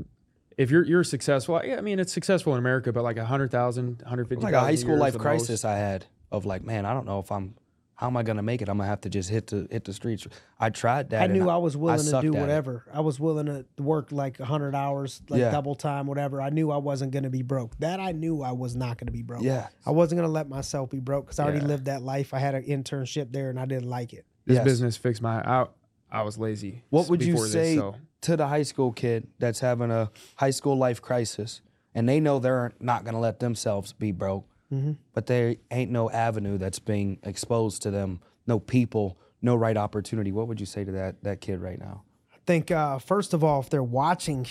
[0.57, 3.49] If you're you're successful, yeah, I mean it's successful in America, but like a hundred
[3.49, 6.93] thousand, hundred fifty, like a high school life crisis I had of like, man, I
[6.93, 7.55] don't know if I'm
[7.99, 8.69] how am I gonna make it?
[8.69, 10.25] I'm gonna have to just hit the hit the streets.
[10.57, 11.21] I tried that.
[11.21, 12.39] I knew I was willing to do at it.
[12.39, 12.85] whatever.
[12.93, 15.51] I was willing to work like 100 hours, like Yeah.
[15.51, 16.41] double time, whatever.
[16.41, 17.77] I knew I wasn't going to be broke.
[17.79, 19.43] That I knew I was not going to be broke.
[19.43, 19.67] Yeah.
[19.85, 21.67] I wasn't going to let myself be broke because I already Yeah.
[21.67, 22.33] lived that life.
[22.33, 24.25] I had an internship there and I didn't like it.
[24.45, 24.63] This Yes.
[24.63, 25.41] business fixed my.
[25.41, 25.65] I,
[26.09, 26.83] I was lazy.
[26.91, 27.95] What would you before this, say so.
[28.21, 31.59] to the high school kid that's having a high school life crisis
[31.93, 34.91] and they know they're not gonna let themselves be broke, Mm-hmm.
[35.13, 40.31] but there ain't no avenue that's being exposed to them, no people, no right opportunity.
[40.31, 42.03] What would you say to that that kid right now?
[42.31, 44.45] I think, uh, first of all, if they're watching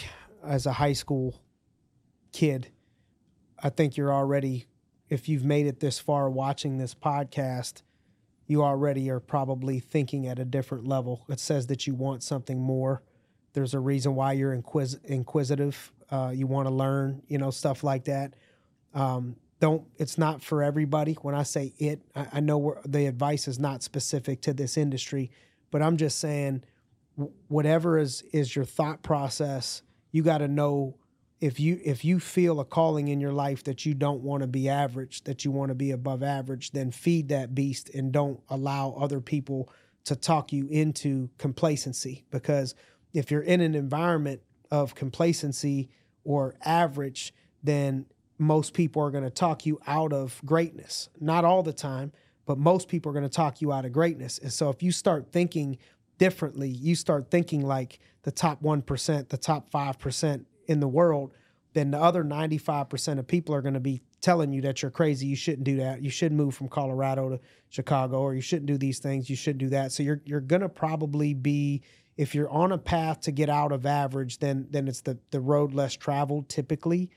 [0.44, 1.40] as a high school
[2.32, 2.68] kid,
[3.62, 4.66] I think you're already,
[5.08, 7.82] if you've made it this far watching this podcast,
[8.46, 11.24] you already are probably thinking at a different level.
[11.28, 13.02] It says that you want something more.
[13.52, 15.92] There's a reason why you're inquis- inquisitive.
[16.10, 18.34] Uh, you want to learn, you know, stuff like that.
[18.94, 19.84] Um, don't.
[19.96, 21.14] It's not for everybody.
[21.14, 25.30] When I say it, I, I know the advice is not specific to this industry,
[25.70, 26.62] but I'm just saying
[27.48, 30.96] whatever is is your thought process, you got to know
[31.40, 34.46] if you if you feel a calling in your life that you don't want to
[34.46, 38.40] be average, that you want to be above average, then feed that beast and don't
[38.48, 39.70] allow other people
[40.04, 42.74] to talk you into complacency because
[43.12, 44.40] if you're in an environment
[44.70, 45.88] of complacency
[46.24, 48.06] or average, then
[48.38, 51.08] most people are going to talk you out of greatness.
[51.20, 52.12] Not all the time,
[52.46, 54.38] but most people are going to talk you out of greatness.
[54.38, 55.78] And so if you start thinking
[56.18, 61.34] differently, you start thinking like the top 1%, the top 5% in the world,
[61.74, 65.26] then the other 95% of people are going to be telling you that you're crazy.
[65.26, 66.02] You shouldn't do that.
[66.02, 69.30] You shouldn't move from Colorado to Chicago, or you shouldn't do these things.
[69.30, 69.92] You shouldn't do that.
[69.92, 71.82] So you're you're going to probably be
[72.16, 75.40] if you're on a path to get out of average, then then it's the the
[75.40, 77.10] road less traveled typically,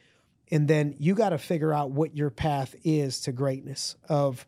[0.51, 3.95] and then you got to figure out what your path is to greatness.
[4.09, 4.45] Of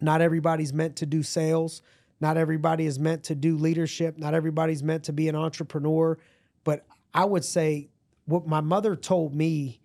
[0.00, 1.82] not everybody's meant to do sales.
[2.20, 4.18] Not everybody is meant to do leadership.
[4.18, 6.18] Not everybody's meant to be an entrepreneur.
[6.64, 7.90] But I would say
[8.24, 9.80] what my mother told me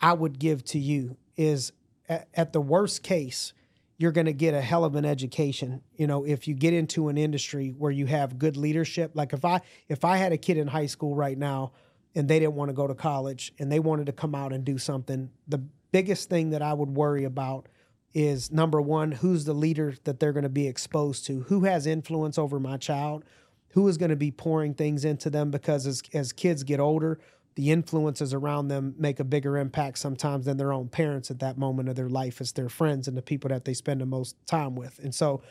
[0.00, 1.72] I would give to you is
[2.08, 3.52] at, at the worst case,
[3.98, 7.08] you're going to get a hell of an education you know if you get into
[7.08, 10.56] an industry where you have good leadership like if i if i had a kid
[10.56, 11.70] in high school right now
[12.14, 14.64] and they didn't want to go to college and they wanted to come out and
[14.64, 15.30] do something.
[15.48, 17.68] The biggest thing that i would worry about
[18.12, 21.42] is number one who's the leader that they're going to be exposed to?
[21.42, 23.24] Who has influence over my child?
[23.70, 25.50] Who is going to be pouring things into them?
[25.50, 27.20] Because as, as kids get older
[27.54, 31.58] the influences around them make a bigger impact sometimes than their own parents at that
[31.58, 34.34] moment of their life as their friends and the people that they spend the most
[34.46, 34.98] time with.
[35.02, 35.42] And so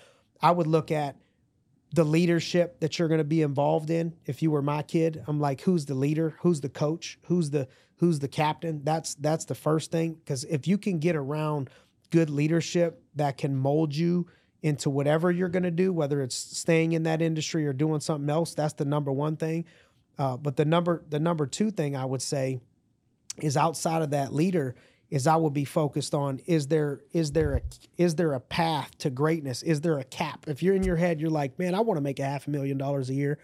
[0.41, 1.17] I would look at
[1.93, 4.13] the leadership that you're going to be involved in.
[4.25, 6.35] If you were my kid, I'm like, who's the leader?
[6.41, 7.17] Who's the coach?
[7.23, 8.81] Who's the who's the captain?
[8.83, 11.69] That's that's the first thing because if you can get around
[12.11, 14.27] good leadership that can mold you
[14.61, 18.29] into whatever you're going to do, whether it's staying in that industry or doing something
[18.29, 19.65] else, that's the number one thing.
[20.17, 22.59] Uh, but the number the number two thing I would say
[23.41, 24.75] is outside of that leader
[25.09, 27.61] is I would be focused on is there is there a
[27.97, 29.63] is there a path to greatness?
[29.63, 30.45] Is there a cap?
[30.47, 32.49] If you're in your head, you're like, man, I want to make a half a
[32.49, 33.39] million dollars a year.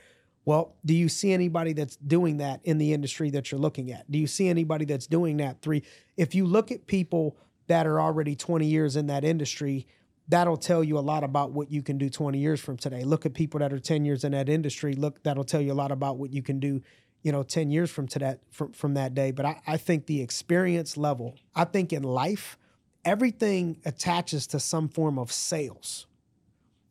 [0.46, 4.10] Well, do you see anybody that's doing that in the industry that you're looking at?
[4.12, 5.82] Do you see anybody that's doing that three?
[6.18, 9.88] If you look at people that are already 20 years in that industry,
[10.28, 13.04] that'll tell you a lot about what you can do 20 years from today.
[13.04, 14.94] Look at people that are 10 years in that industry.
[14.94, 16.82] Look, that'll tell you a lot about what you can do,
[17.26, 19.32] you know, 10 years from to that from, from that day.
[19.32, 22.56] But I, I think the experience level, I think in life,
[23.04, 26.06] everything attaches to some form of sales.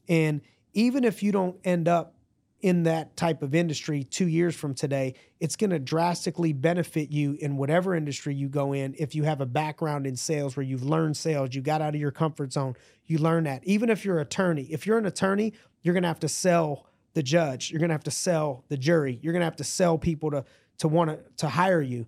[0.08, 0.40] And
[0.72, 2.16] even if you don't end up
[2.62, 7.36] in that type of industry two years from today, it's going to drastically benefit you
[7.38, 8.96] in whatever industry you go in.
[8.98, 12.00] If you have a background in sales where you've learned sales, you got out of
[12.00, 12.74] your comfort zone,
[13.06, 13.62] you learn that.
[13.66, 16.88] Even if you're an attorney, if you're an attorney, you're going to have to sell
[17.14, 17.70] the judge.
[17.70, 19.18] You're going to have to sell the jury.
[19.22, 20.44] You're going to have to sell people to
[20.78, 22.06] to want to to hire you.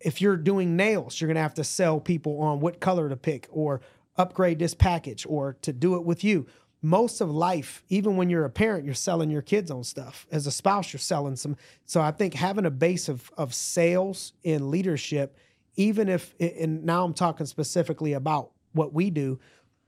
[0.00, 3.16] If you're doing nails, you're going to have to sell people on what color to
[3.16, 3.80] pick or
[4.16, 6.46] upgrade this package or to do it with you
[6.82, 10.26] most of life, even when you're a parent, you're selling your kids on stuff.
[10.32, 11.56] As a spouse, you're selling some.
[11.86, 15.38] So I think having a base of of sales in leadership,
[15.76, 19.38] even if and now I'm talking specifically about what we do,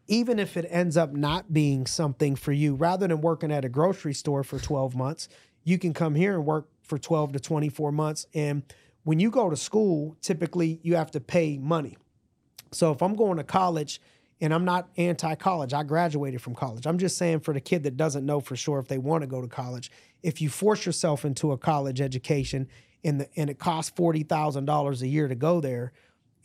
[0.07, 3.69] even if it ends up not being something for you, rather than working at a
[3.69, 5.29] grocery store for 12 months,
[5.64, 8.27] you can come here and work for 12 to 24 months.
[8.35, 8.62] And
[9.05, 11.97] when you go to school, typically you have to pay money.
[12.73, 14.01] So if I'm going to college
[14.40, 15.73] and I'm not anti college.
[15.73, 16.87] I graduated from college.
[16.87, 19.27] I'm just saying for the kid that doesn't know for sure if they want to
[19.27, 19.90] go to college,
[20.23, 22.69] if you force yourself into a college education
[23.05, 25.93] and, the, and it costs $40,000 a year to go there,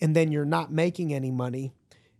[0.01, 1.73] and then you're not making any money,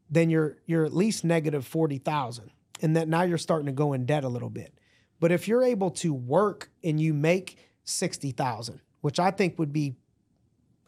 [0.10, 2.52] then you're, you're at least negative 40,000.
[2.82, 4.74] And that now you're starting to go in debt a little bit.
[5.20, 9.96] But if you're able to work and you make 60,000, which I think would be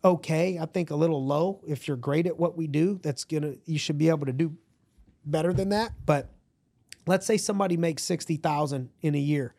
[0.04, 3.44] okay, I think a little low if you're great at what we do, that's going
[3.44, 4.56] to you should be able to do
[5.26, 6.30] better than that, but
[7.06, 9.54] let's say somebody makes 60,000 in a year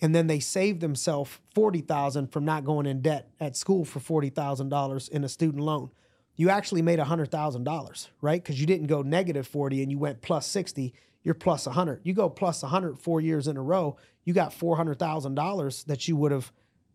[0.00, 5.08] and then they save themselves 40,000 from not going in debt at school for $40,000
[5.10, 5.90] in a student loan.
[6.38, 8.44] You actually made $100,000, right?
[8.44, 12.00] Cuz you didn't go negative 40 and you went plus 60, you're plus 100.
[12.04, 16.32] You go plus 100 4 years in a row, you got $400,000 that you would
[16.32, 16.52] have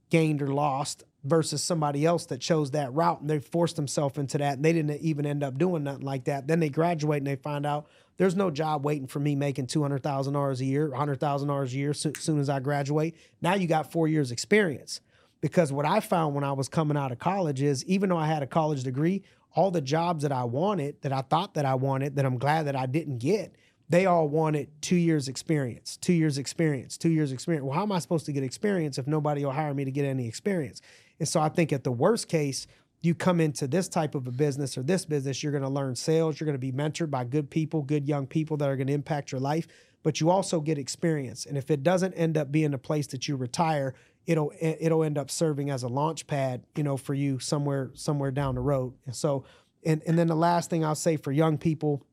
[0.10, 4.38] gained or lost versus somebody else that chose that route and they forced themselves into
[4.38, 6.48] that and they didn't even end up doing nothing like that.
[6.48, 7.88] Then they graduate and they find out
[8.18, 12.50] there's no job waiting for me making $200,000 a year, $100,000 a year soon as
[12.50, 13.16] I graduate.
[13.42, 15.02] Now you got four years experience.
[15.44, 18.28] Because what I found when I was coming out of college is even though I
[18.28, 19.24] had a college degree,
[19.54, 22.68] all the jobs that I wanted, that I thought that I wanted, that I'm glad
[22.68, 23.54] that I didn't get,
[23.90, 27.66] they all wanted two years experience, two years experience, two years experience.
[27.66, 30.06] Well, how am I supposed to get experience if nobody will hire me to get
[30.06, 30.82] any experience?
[31.20, 32.66] And so I think at the worst case,
[33.02, 35.94] you come into this type of a business or this business, you're going to learn
[35.94, 38.88] sales, you're going to be mentored by good people, good young people that are going
[38.88, 39.68] to impact your life,
[40.04, 41.46] but you also get experience.
[41.46, 43.94] And if it doesn't end up being a place that you retire,
[44.26, 48.32] it'll it'll end up serving as a launch pad, you know, for you somewhere somewhere
[48.32, 48.94] down the road.
[49.06, 49.44] And so
[49.86, 52.06] and and then the last thing I'll say for young people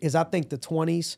[0.00, 1.16] is I think the 20s,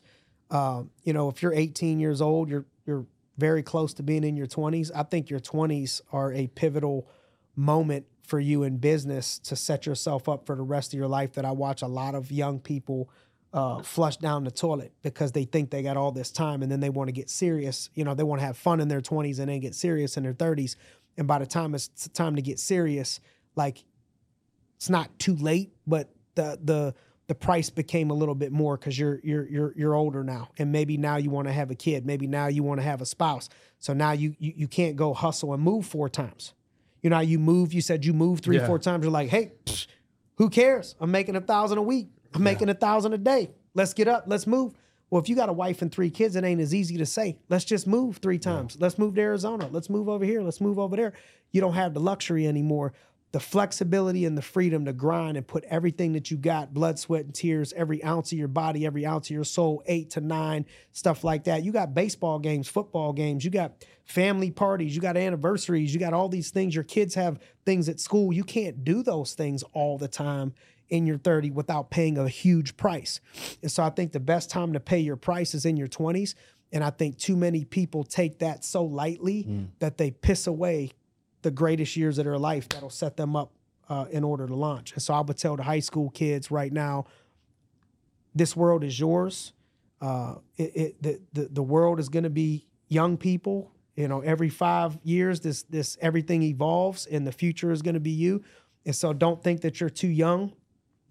[0.49, 3.05] uh, you know, if you're 18 years old, you're you're
[3.37, 4.91] very close to being in your 20s.
[4.95, 7.07] I think your 20s are a pivotal
[7.55, 11.33] moment for you in business to set yourself up for the rest of your life
[11.33, 13.09] that I watch a lot of young people
[13.53, 16.79] uh, flush down the toilet because they think they got all this time and then
[16.79, 17.89] they want to get serious.
[17.93, 20.23] You know, they want to have fun in their 20s and then get serious in
[20.23, 20.75] their 30s.
[21.17, 23.19] And by the time it's time to get serious,
[23.55, 23.83] like
[24.77, 26.95] it's not too late, but the the
[27.27, 30.71] the price became a little bit more because you're you're you're you're older now, and
[30.71, 33.05] maybe now you want to have a kid, maybe now you want to have a
[33.05, 33.47] spouse.
[33.79, 36.53] So now you, you you can't go hustle and move four times.
[37.01, 37.71] You know, you move.
[37.73, 38.65] You said you move three, Yeah.
[38.65, 39.03] four times.
[39.03, 39.87] You're like, hey, psh,
[40.37, 40.95] who cares?
[40.99, 42.09] I'm making a thousand a week.
[42.33, 43.51] I'm making a thousand a day.
[43.73, 44.25] Let's get up.
[44.27, 44.73] Let's move.
[45.09, 47.37] Well, if you got a wife and three kids, it ain't as easy to say,
[47.47, 48.77] let's just move three times.
[48.79, 49.67] Let's move to Arizona.
[49.69, 50.41] Let's move over here.
[50.41, 51.13] Let's move over there.
[51.51, 52.93] You don't have the luxury anymore.
[53.31, 57.25] The flexibility and the freedom to grind and put everything that you got, blood, sweat,
[57.25, 60.65] and tears, every ounce of your body, every ounce of your soul, eight to nine,
[60.93, 61.63] stuff like that.
[61.63, 66.13] You got baseball games, football games, you got family parties, you got anniversaries, you got
[66.13, 66.75] all these things.
[66.75, 68.33] Your kids have things at school.
[68.33, 70.53] You can't do those things all the time
[70.93, 73.19] in your 30 without paying a huge price.
[73.63, 76.35] And so I think the best time to pay your price is in your 20s.
[76.71, 80.91] And I think too many people take that so lightly that they piss away
[81.41, 83.51] the greatest years of their life that'll set them up
[83.89, 84.93] uh, in order to launch.
[84.93, 87.05] And so I would tell the high school kids right now,
[88.35, 89.53] this world is yours.
[89.99, 93.71] Uh, it, it, the, the the world is going to be young people.
[93.95, 97.99] You know, every five years, this this everything evolves, and the future is going to
[97.99, 98.43] be you.
[98.85, 100.53] And so, don't think that you're too young.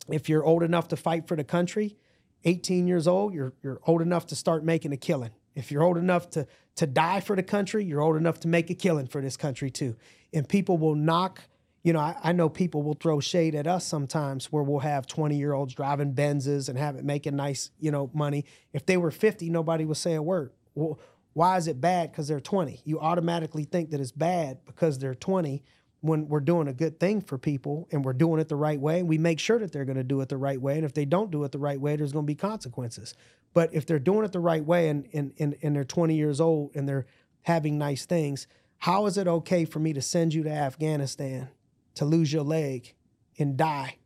[0.08, 1.96] If you're old enough to fight for the country,
[2.44, 5.30] 18 years old, you're you're old enough to start making a killing.
[5.54, 6.46] If you're old enough to
[6.76, 9.70] to die for the country, you're old enough to make a killing for this country
[9.70, 9.96] too.
[10.32, 11.42] And people will knock.
[11.84, 15.06] You know, I, I know people will throw shade at us sometimes where we'll have
[15.06, 18.44] 20 year olds driving Benzes and have it making nice, you know, money.
[18.72, 20.52] If they were 50, nobody would say a word.
[20.74, 21.00] Well,
[21.32, 22.12] why is it bad?
[22.12, 22.82] Because they're 20.
[22.84, 25.62] You automatically think that it's bad because they're 20
[26.02, 29.04] when we're doing a good thing for people and we're doing it the right way.
[29.04, 30.74] We make sure that they're going to do it the right way.
[30.74, 33.14] And if they don't do it the right way, there's going to be consequences.
[33.54, 36.40] But if they're doing it the right way and, and, and, and they're 20 years
[36.40, 37.06] old and they're
[37.42, 38.48] having nice things,
[38.78, 41.48] how is it okay for me to send you to Afghanistan
[41.94, 42.94] to lose your leg
[43.38, 43.98] and die?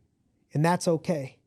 [0.53, 1.39] And that's okay.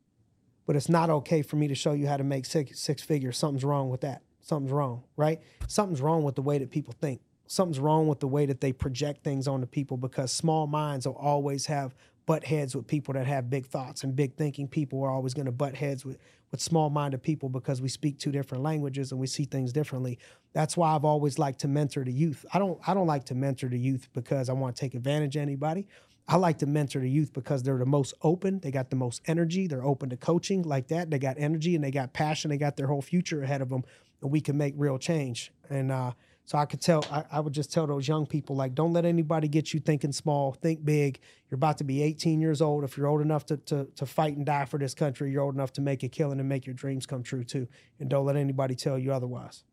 [0.65, 3.37] But it's not okay for me to show you how to make six, six figures.
[3.37, 4.21] Something's wrong with that.
[4.41, 5.39] Something's wrong, right?
[5.67, 7.21] Something's wrong with the way that people think.
[7.51, 11.17] Something's wrong with the way that they project things onto people because small minds will
[11.17, 11.93] always have
[12.25, 15.47] butt heads with people that have big thoughts and big thinking people are always going
[15.47, 16.17] to butt heads with
[16.51, 20.17] with small minded people because we speak two different languages and we see things differently.
[20.53, 22.45] That's why I've always liked to mentor the youth.
[22.53, 25.35] I don't I don't like to mentor the youth because I want to take advantage
[25.35, 25.87] of anybody.
[26.29, 28.61] I like to mentor the youth because they're the most open.
[28.61, 29.67] They got the most energy.
[29.67, 31.11] They're open to coaching like that.
[31.11, 32.49] They got energy and they got passion.
[32.49, 33.83] They got their whole future ahead of them,
[34.21, 35.51] and we can make real change.
[35.69, 36.13] And uh,
[36.51, 39.05] so I could tell, I, I would just tell those young people, like, don't let
[39.05, 40.51] anybody get you thinking small.
[40.51, 41.21] Think big.
[41.49, 42.83] You're about to be 18 years old.
[42.83, 45.55] If you're old enough to, to, to fight and die for this country, you're old
[45.55, 47.69] enough to make a killing and make your dreams come true too.
[48.01, 49.63] And don't let anybody tell you otherwise.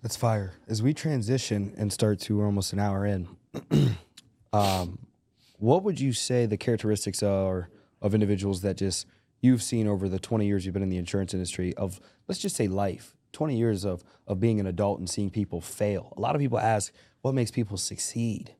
[0.00, 0.54] That's fire.
[0.66, 3.28] As we transition and start to we're almost an hour in,
[4.54, 4.98] um,
[5.58, 7.68] what would you say the characteristics are
[8.00, 9.06] of individuals that just
[9.42, 12.56] you've seen over the 20 years you've been in the insurance industry of let's just
[12.56, 16.12] say life 20 years of of being an adult and seeing people fail.
[16.16, 18.54] A lot of people ask what makes people succeed?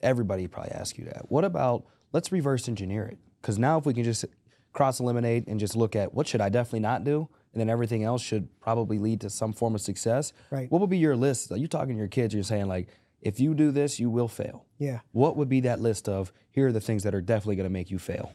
[0.00, 1.30] Everybody probably ask you that.
[1.30, 3.18] What about let's reverse engineer it.
[3.40, 4.24] Because now if we can just
[4.72, 8.02] cross eliminate and just look at what should i definitely not do and then everything
[8.04, 10.70] else should probably lead to some form of success Right.
[10.70, 11.52] what would be your list?
[11.52, 12.88] Are you talking to your kids you're saying like
[13.20, 14.64] if you do this you will fail.
[14.78, 15.00] Yeah.
[15.12, 17.70] what would be that list of here are the things that are definitely going to
[17.72, 18.32] make you fail?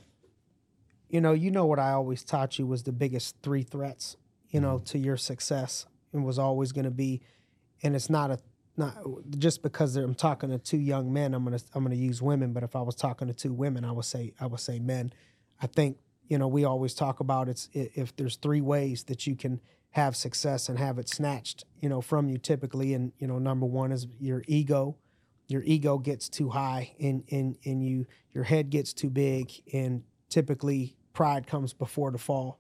[1.10, 4.18] You know, you know what I always taught you was the biggest three threats,
[4.50, 7.22] you know, to your success, and was always going to be,
[7.84, 8.40] and it's not a
[8.76, 8.96] not
[9.40, 11.34] just because I'm talking to two young men.
[11.34, 13.92] I'm gonna I'm gonna use women, but if I was talking to two women, I
[13.92, 15.14] would say I would say men.
[15.62, 19.36] I think you know we always talk about it's if there's three ways that you
[19.36, 19.60] can
[19.92, 23.66] have success and have it snatched, you know, from you typically, and you know, number
[23.66, 24.96] one is your ego
[25.48, 30.04] your ego gets too high and and and you your head gets too big and
[30.30, 32.60] typically pride comes before the fall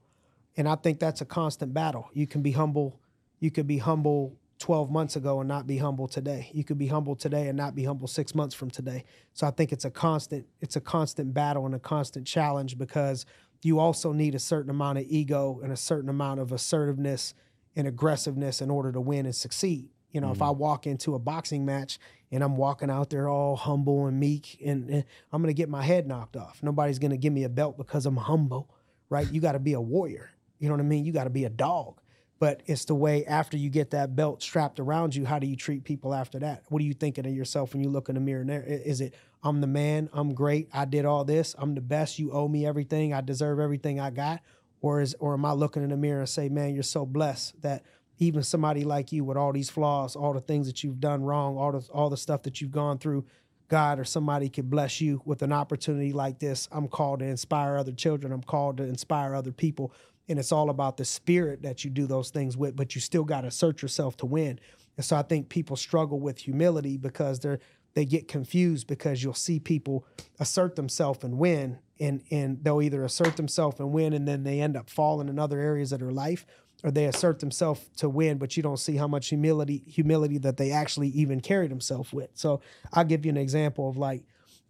[0.57, 2.09] And I think that's a constant battle.
[2.13, 2.99] You can be humble.
[3.39, 6.49] You could be humble 12 months ago and not be humble today.
[6.51, 9.03] You could be humble today and not be humble 6 months from today.
[9.33, 13.25] So I think it's a constant it's a constant battle and a constant challenge because
[13.63, 17.33] you also need a certain amount of ego and a certain amount of assertiveness
[17.75, 19.89] and aggressiveness in order to win and succeed.
[20.11, 20.35] You know, mm-hmm.
[20.37, 21.99] if I walk into a boxing match
[22.31, 25.69] and I'm walking out there all humble and meek and, and I'm going to get
[25.69, 26.63] my head knocked off.
[26.63, 28.69] Nobody's going to give me a belt because I'm humble,
[29.09, 29.31] right?
[29.31, 30.31] You got to be a warrior.
[30.59, 31.05] You know what I mean?
[31.05, 32.01] You got to be a dog
[32.39, 35.55] but it's the way after you get that belt strapped around you how do you
[35.55, 38.21] treat people after that what are you thinking of yourself when you look in the
[38.21, 41.75] mirror And there is it i'm the man i'm great i did all this i'm
[41.75, 44.41] the best you owe me everything i deserve everything i got
[44.81, 47.59] or is or am i looking in the mirror and say man you're so blessed
[47.61, 47.83] that
[48.19, 51.57] even somebody like you with all these flaws all the things that you've done wrong
[51.57, 53.25] all the all the stuff that you've gone through
[53.69, 56.69] God or somebody could bless you with an opportunity like this.
[56.71, 58.31] I'm called to inspire other children.
[58.31, 59.91] I'm called to inspire other people
[60.29, 63.23] and it's all about the spirit that you do those things with but you still
[63.23, 64.59] got to assert yourself to win.
[64.97, 67.59] And so i think people struggle with humility because they're
[67.97, 70.05] they get confused because you'll see people
[70.39, 74.61] assert themselves and win and and they'll either assert themselves and win and then they
[74.61, 76.45] end up falling in other areas of their life
[76.83, 80.57] or they assert themselves to win but you don't see how much humility humility that
[80.57, 82.29] they actually even carry themselves with.
[82.35, 82.61] So
[82.93, 84.21] i'll give you an example of like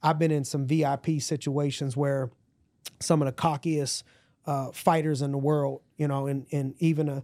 [0.01, 2.31] i've been in some vip situations where
[3.01, 4.03] some of the cockiest
[4.47, 7.23] uh, fighters in the world, you know, and and even a,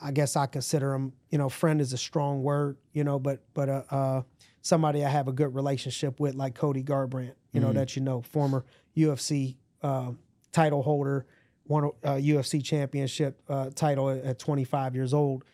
[0.00, 3.40] I guess I consider him, you know, friend is a strong word, you know, but
[3.54, 4.22] but uh, uh
[4.60, 7.78] somebody I have a good relationship with, like Cody Garbrandt, you know, mm-hmm.
[7.78, 8.64] that you know, former
[8.96, 10.12] UFC uh,
[10.52, 11.26] title holder,
[11.66, 15.44] won a UFC championship uh, title at, at 25 years old,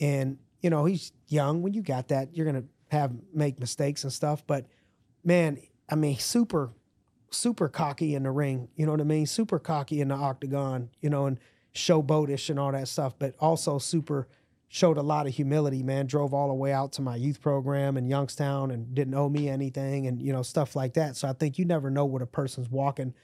[0.00, 1.60] and you know he's young.
[1.60, 4.66] When you got that, you're gonna have make mistakes and stuff, but
[5.24, 5.58] man,
[5.90, 6.70] I mean, super
[7.30, 9.26] super cocky in the ring, you know what I mean?
[9.26, 11.38] Super cocky in the octagon, you know, and
[11.74, 14.28] showboatish and all that stuff, but also super
[14.68, 16.06] showed a lot of humility, man.
[16.06, 19.48] Drove all the way out to my youth program in Youngstown and didn't owe me
[19.48, 21.16] anything and, you know, stuff like that.
[21.16, 23.14] So I think you never know what a person's walking,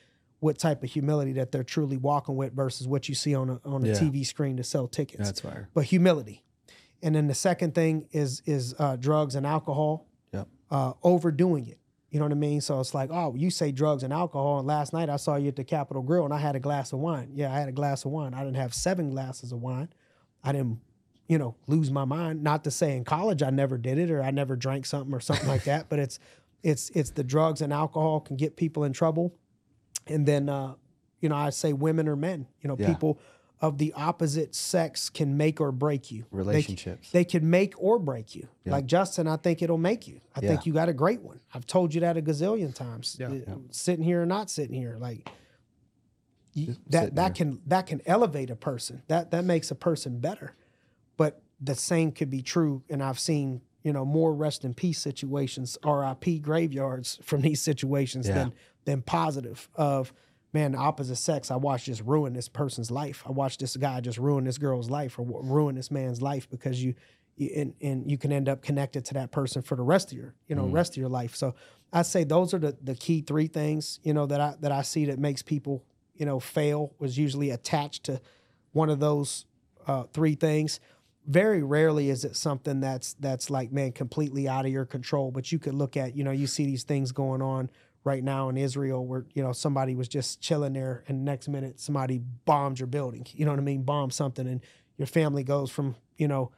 [0.41, 3.61] what type of humility that they're truly walking with versus what you see on a,
[3.65, 3.95] on a yeah.
[3.95, 5.25] TV screen to sell tickets.
[5.25, 5.69] That's fair.
[5.75, 6.45] But humility.
[7.03, 10.07] And then the second thing is is uh, drugs and alcohol.
[10.33, 10.49] Yep.
[10.71, 11.79] Uh, overdoing it.
[12.13, 12.61] You know what I mean?
[12.61, 15.49] So it's like, oh, you say drugs and alcohol, and last night I saw you
[15.49, 17.31] at the Capital Grille and I had a glass of wine.
[17.33, 18.35] Yeah, I had a glass of wine.
[18.35, 19.89] I didn't have seven glasses of wine.
[20.45, 20.81] I didn't,
[21.27, 22.43] you know, lose my mind.
[22.43, 25.21] Not to say in college I never did it or I never drank something or
[25.21, 26.19] something like that, but it's
[26.63, 29.35] it's it's the drugs and alcohol can get people in trouble.
[30.07, 30.75] And then uh,
[31.21, 32.89] you know, I say women or men, you know, yeah.
[32.89, 33.19] people
[33.63, 36.27] of the opposite sex can make or break you.
[36.33, 37.11] Relationships.
[37.11, 38.49] They, they can make or break you.
[38.65, 38.73] Yeah.
[38.73, 40.21] Like Justin, I think it'll make you.
[40.35, 40.49] I yeah.
[40.49, 41.39] think you got a great one.
[41.55, 43.17] I've told you that a gazillion times.
[43.21, 43.31] Yeah.
[43.31, 43.55] yeah.
[43.71, 45.31] Sitting here or not sitting here, like
[46.55, 49.03] you, that that can that can elevate a person.
[49.07, 50.55] That that makes a person better.
[51.17, 54.99] But the same could be true, and I've seen you know more rest in peace
[54.99, 56.41] situations, R.I.P.
[56.41, 58.53] graveyards from these situations than
[58.85, 60.13] than positive of
[60.53, 63.23] man, the opposite sex, I watched just ruin this person's life.
[63.27, 66.83] I watched this guy just ruin this girl's life or ruin this man's life because
[66.83, 66.95] you,
[67.37, 70.19] you and, and you can end up connected to that person for the rest of
[70.19, 70.73] your, you know, mm.
[70.73, 71.35] rest of your life.
[71.35, 71.55] So
[71.93, 74.83] I say those are the, the key three things, you know, that I that I
[74.83, 75.85] see that makes people,
[76.15, 78.21] you know, fail was usually attached to
[78.73, 79.47] one of those
[79.87, 80.81] uh, three things.
[81.27, 85.31] Very rarely is it something that's that's like man completely out of your control.
[85.31, 87.71] But you could look at, you know, you see these things going on
[88.05, 91.79] right now in Israel where you know somebody was just chilling there and next minute
[91.81, 93.27] somebody bombed your building.
[93.33, 93.83] You know what I mean?
[93.83, 94.61] Bomb something and
[94.97, 96.53] your family goes from you know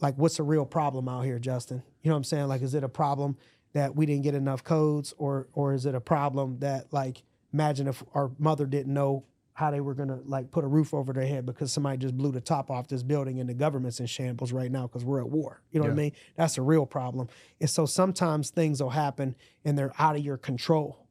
[0.00, 1.82] like what's the real problem out here Justin?
[2.02, 2.48] You know what I'm saying?
[2.48, 3.36] Like is it a problem
[3.72, 7.22] that we didn't get enough codes or or is it a problem that like
[7.52, 9.24] imagine if our mother didn't know
[9.54, 12.32] how they were gonna like put a roof over their head because somebody just blew
[12.32, 15.28] the top off this building and the government's in shambles right now because we're at
[15.28, 15.60] war.
[15.70, 15.92] You know yeah.
[15.92, 16.12] what I mean?
[16.36, 17.28] That's a real problem.
[17.60, 21.06] And so sometimes things will happen and they're out of your control.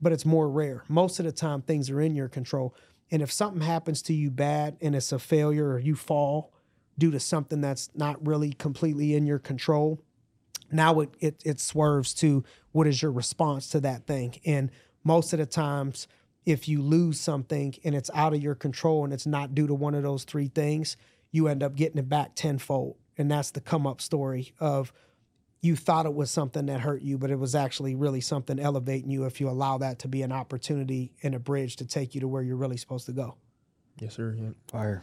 [0.00, 0.84] But it's more rare.
[0.88, 2.74] Most of the time things are in your control.
[3.10, 6.52] And if something happens to you bad and it's a failure or you fall
[6.96, 10.00] due to something that's not really completely in your control,
[10.72, 14.40] now it it, it swerves to what is your response to that thing.
[14.46, 14.70] And
[15.04, 16.08] most of the times
[16.46, 19.74] if you lose something and it's out of your control and it's not due to
[19.74, 20.96] one of those three things,
[21.30, 22.96] you end up getting it back tenfold.
[23.16, 24.92] And that's the come up story of
[25.62, 29.10] you thought it was something that hurt you, but it was actually really something elevating
[29.10, 32.20] you if you allow that to be an opportunity and a bridge to take you
[32.20, 33.36] to where you're really supposed to go.
[33.98, 34.36] Yes, sir.
[34.38, 34.50] Yeah.
[34.68, 35.02] Fire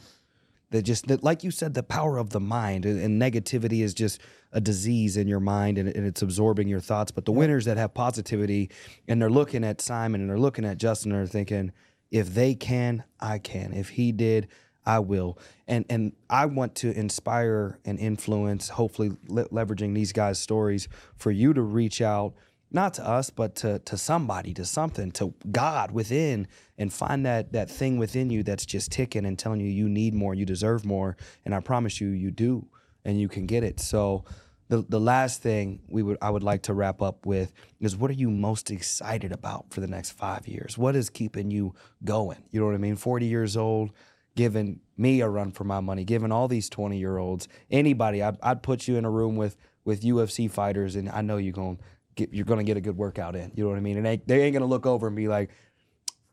[0.71, 4.19] that just that like you said the power of the mind and, negativity is just
[4.51, 7.77] a disease in your mind and, and it's absorbing your thoughts but the winners that
[7.77, 8.69] have positivity
[9.07, 11.71] and they're looking at simon and they're looking at justin and they're thinking
[12.11, 13.73] if they can, I can.
[13.73, 14.49] If he did,
[14.85, 15.39] I will.
[15.67, 21.31] And and I want to inspire and influence, hopefully le- leveraging these guys' stories for
[21.31, 22.33] you to reach out
[22.71, 26.47] not to us, but to to somebody, to something, to God within,
[26.77, 30.13] and find that that thing within you that's just ticking and telling you you need
[30.13, 32.67] more, you deserve more, and I promise you, you do,
[33.05, 33.79] and you can get it.
[33.79, 34.25] So.
[34.67, 37.51] The, the last thing we would I would like to wrap up with
[37.81, 40.77] is what are you most excited about for the next five years?
[40.77, 42.41] What is keeping you going?
[42.51, 42.95] You know what I mean?
[42.95, 43.91] 40 years old,
[44.37, 48.37] giving me a run for my money, giving all these 20 year olds, anybody, I'd,
[48.41, 51.77] I'd put you in a room with with UFC fighters and I know you're going
[51.77, 51.83] to
[52.15, 53.51] get you're gonna get a good workout in.
[53.55, 53.97] You know what I mean?
[53.97, 55.51] And they, they ain't gonna look over and be like,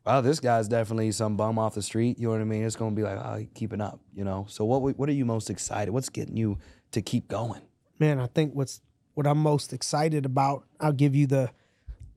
[0.06, 2.64] "Oh, this guy's definitely some bum off the street." You know what I mean?
[2.64, 4.46] It's gonna be like, "Oh, keeping up." You know.
[4.48, 5.92] So what what are you most excited?
[5.92, 6.58] What's getting you
[6.92, 7.62] to keep going?
[7.98, 8.80] Man, I think what's
[9.14, 10.64] what I'm most excited about.
[10.80, 11.50] I'll give you the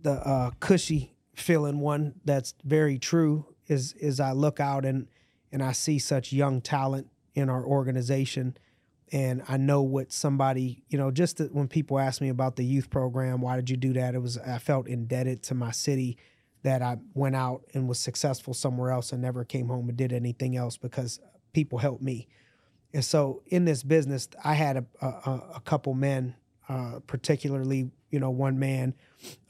[0.01, 3.45] the uh, cushy feeling one that's very true.
[3.67, 5.07] Is is I look out and
[5.51, 8.57] and I see such young talent in our organization
[9.11, 12.89] and I know what somebody, you know, just when people ask me about the youth
[12.89, 14.15] program, why did you do that?
[14.15, 16.17] It was I felt indebted to my city
[16.63, 20.13] that I went out and was successful somewhere else and never came home and did
[20.13, 21.19] anything else because
[21.53, 22.27] people helped me.
[22.93, 26.35] And so in this business, I had a, a, a couple men,
[26.69, 28.93] uh, particularly, you know, one man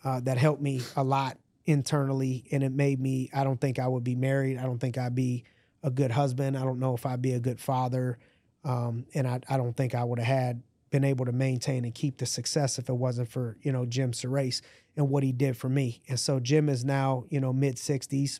[0.04, 3.30] uh, that helped me a lot internally, and it made me.
[3.34, 4.58] I don't think I would be married.
[4.58, 5.44] I don't think I'd be
[5.84, 6.58] a good husband.
[6.58, 8.20] I don't know if I'd be a good father,
[8.64, 11.94] um, and I, I don't think I would have had been able to maintain and
[11.96, 14.62] keep the success if it wasn't for you know Jim Surace
[14.96, 16.02] and what he did for me.
[16.08, 18.40] And so Jim is now you know mid sixties,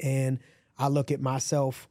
[0.00, 0.38] and
[0.78, 1.88] I look at myself,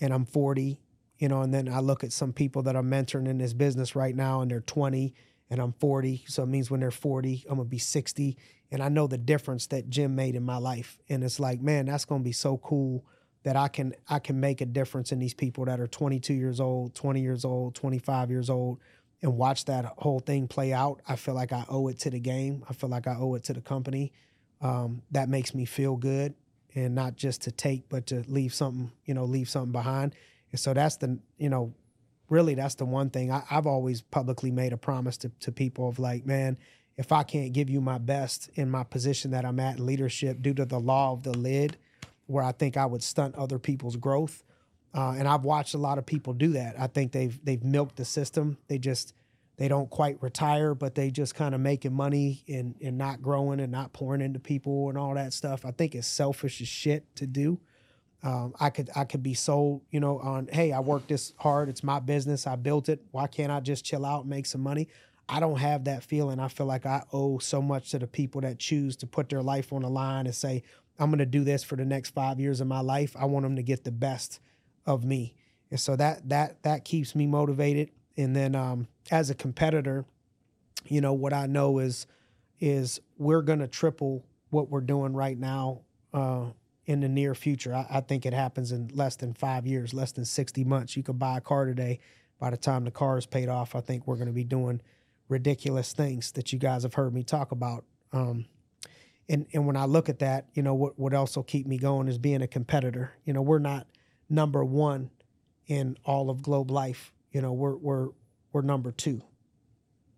[0.00, 0.80] and I'm forty,
[1.18, 3.96] you know, and then I look at some people that I'm mentoring in this business
[3.96, 5.14] right now, and they're 20
[5.50, 6.24] and I'm 40.
[6.26, 8.36] So it means when they're 40, I'm gonna be 60.
[8.70, 10.98] And I know the difference that Jim made in my life.
[11.08, 13.04] And it's like, man, that's gonna be so cool
[13.44, 16.60] that I can I can make a difference in these people that are 22 years
[16.60, 18.80] old, 20 years old, 25 years old,
[19.22, 21.00] and watch that whole thing play out.
[21.06, 22.64] I feel like I owe it to the game.
[22.68, 24.12] I feel like I owe it to the company.
[24.60, 26.34] Um, that makes me feel good,
[26.74, 30.14] and not just to take, but to leave something, you know, leave something behind.
[30.50, 31.74] And so that's the, you know,
[32.30, 35.88] really that's the one thing I, have always publicly made a promise to, to people
[35.88, 36.56] of like, man,
[36.96, 40.40] if I can't give you my best in my position that I'm at in leadership
[40.40, 41.76] due to the law of the lid,
[42.26, 44.42] where I think I would stunt other people's growth.
[44.94, 46.76] Uh, and I've watched a lot of people do that.
[46.78, 48.58] I think they've they've milked the system.
[48.68, 49.12] They just
[49.56, 53.60] they don't quite retire, but they just kind of making money and and not growing
[53.60, 55.64] and not pouring into people and all that stuff.
[55.64, 57.60] I think it's selfish as shit to do.
[58.22, 61.68] Um, I could I could be sold, you know, on hey, I worked this hard.
[61.68, 62.46] It's my business.
[62.46, 63.02] I built it.
[63.10, 64.88] Why can't I just chill out and make some money?
[65.28, 66.38] I don't have that feeling.
[66.38, 69.42] I feel like I owe so much to the people that choose to put their
[69.42, 70.62] life on the line and say,
[70.98, 73.16] I'm going to do this for the next five years of my life.
[73.18, 74.40] I want them to get the best
[74.86, 75.34] of me,
[75.70, 77.90] and so that that that keeps me motivated.
[78.16, 80.04] And then um, as a competitor,
[80.86, 82.06] you know what I know is
[82.60, 85.80] is we're going to triple what we're doing right now.
[86.12, 86.46] Uh,
[86.86, 87.74] in the near future.
[87.74, 90.96] I, I, think it happens in less than five years, less than 60 months.
[90.96, 91.98] You could buy a car today.
[92.38, 94.80] By the time the car is paid off, I think we're going to be doing
[95.28, 97.84] ridiculous things that you guys have heard me talk about.
[98.12, 98.46] Um,
[99.28, 102.08] and, and when I look at that, you know, what, what will keep me going
[102.08, 103.12] is being a competitor.
[103.24, 103.86] You know, we're not
[104.28, 105.10] number one
[105.66, 107.12] in all of Globe Life.
[107.32, 108.08] You know, we're, we're,
[108.52, 109.22] we're number two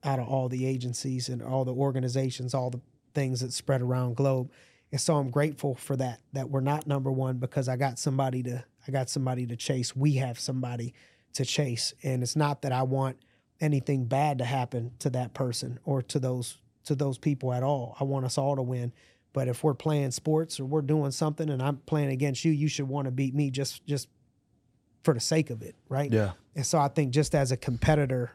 [0.05, 2.81] out of all the agencies and all the organizations, all the
[3.15, 4.51] things that spread around Globe
[4.93, 8.43] and so I'm grateful for that that we're not number one because I got somebody
[8.45, 9.97] to I got somebody to chase.
[9.97, 10.95] We have somebody
[11.35, 13.19] to chase, and it's not that I want
[13.61, 17.97] anything bad to happen to that person or to those to those people at all.
[18.01, 18.93] I want us all to win.
[19.33, 22.69] But if we're playing sports or we're doing something and I'm playing against you, you
[22.69, 24.09] should want to beat me just just
[25.03, 26.11] for the sake of it, right?
[26.11, 26.33] Yeah.
[26.55, 28.33] And so I think just as a competitor,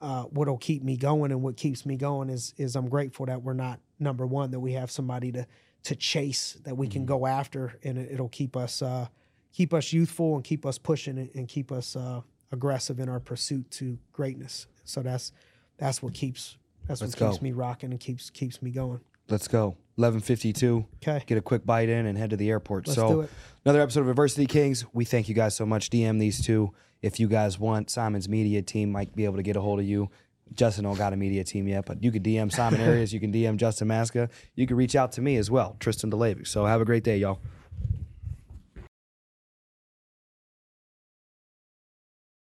[0.00, 3.42] uh, what'll keep me going and what keeps me going is is I'm grateful that
[3.42, 5.46] we're not number one, that we have somebody to
[5.84, 7.08] to chase that we can mm-hmm.
[7.08, 9.06] go after, and it, will keep us uh,
[9.52, 13.70] keep us youthful and keep us pushing and keep us uh, aggressive in our pursuit
[13.70, 14.66] to greatness.
[14.84, 15.32] So that's
[15.78, 16.56] that's what keeps
[16.86, 17.44] that's Let's what keeps go.
[17.44, 19.00] me rocking and keeps keeps me going.
[19.28, 19.76] Let's go.
[19.96, 20.86] 1152.
[20.96, 21.24] Okay.
[21.26, 22.86] Get a quick bite in and head to the airport.
[22.86, 23.28] Let's so
[23.64, 24.84] another episode of Adversity Kings.
[24.92, 25.90] We thank you guys so much.
[25.90, 26.72] DM these two.
[27.00, 29.86] If you guys want, Simon's media team might be able to get a hold of
[29.86, 30.10] you.
[30.52, 33.32] Justin don't got a media team yet, but you could DM Simon Arias, you can
[33.32, 36.46] DM Justin Masca, you can reach out to me as well, Tristan DeLavic.
[36.46, 37.40] So have a great day, y'all.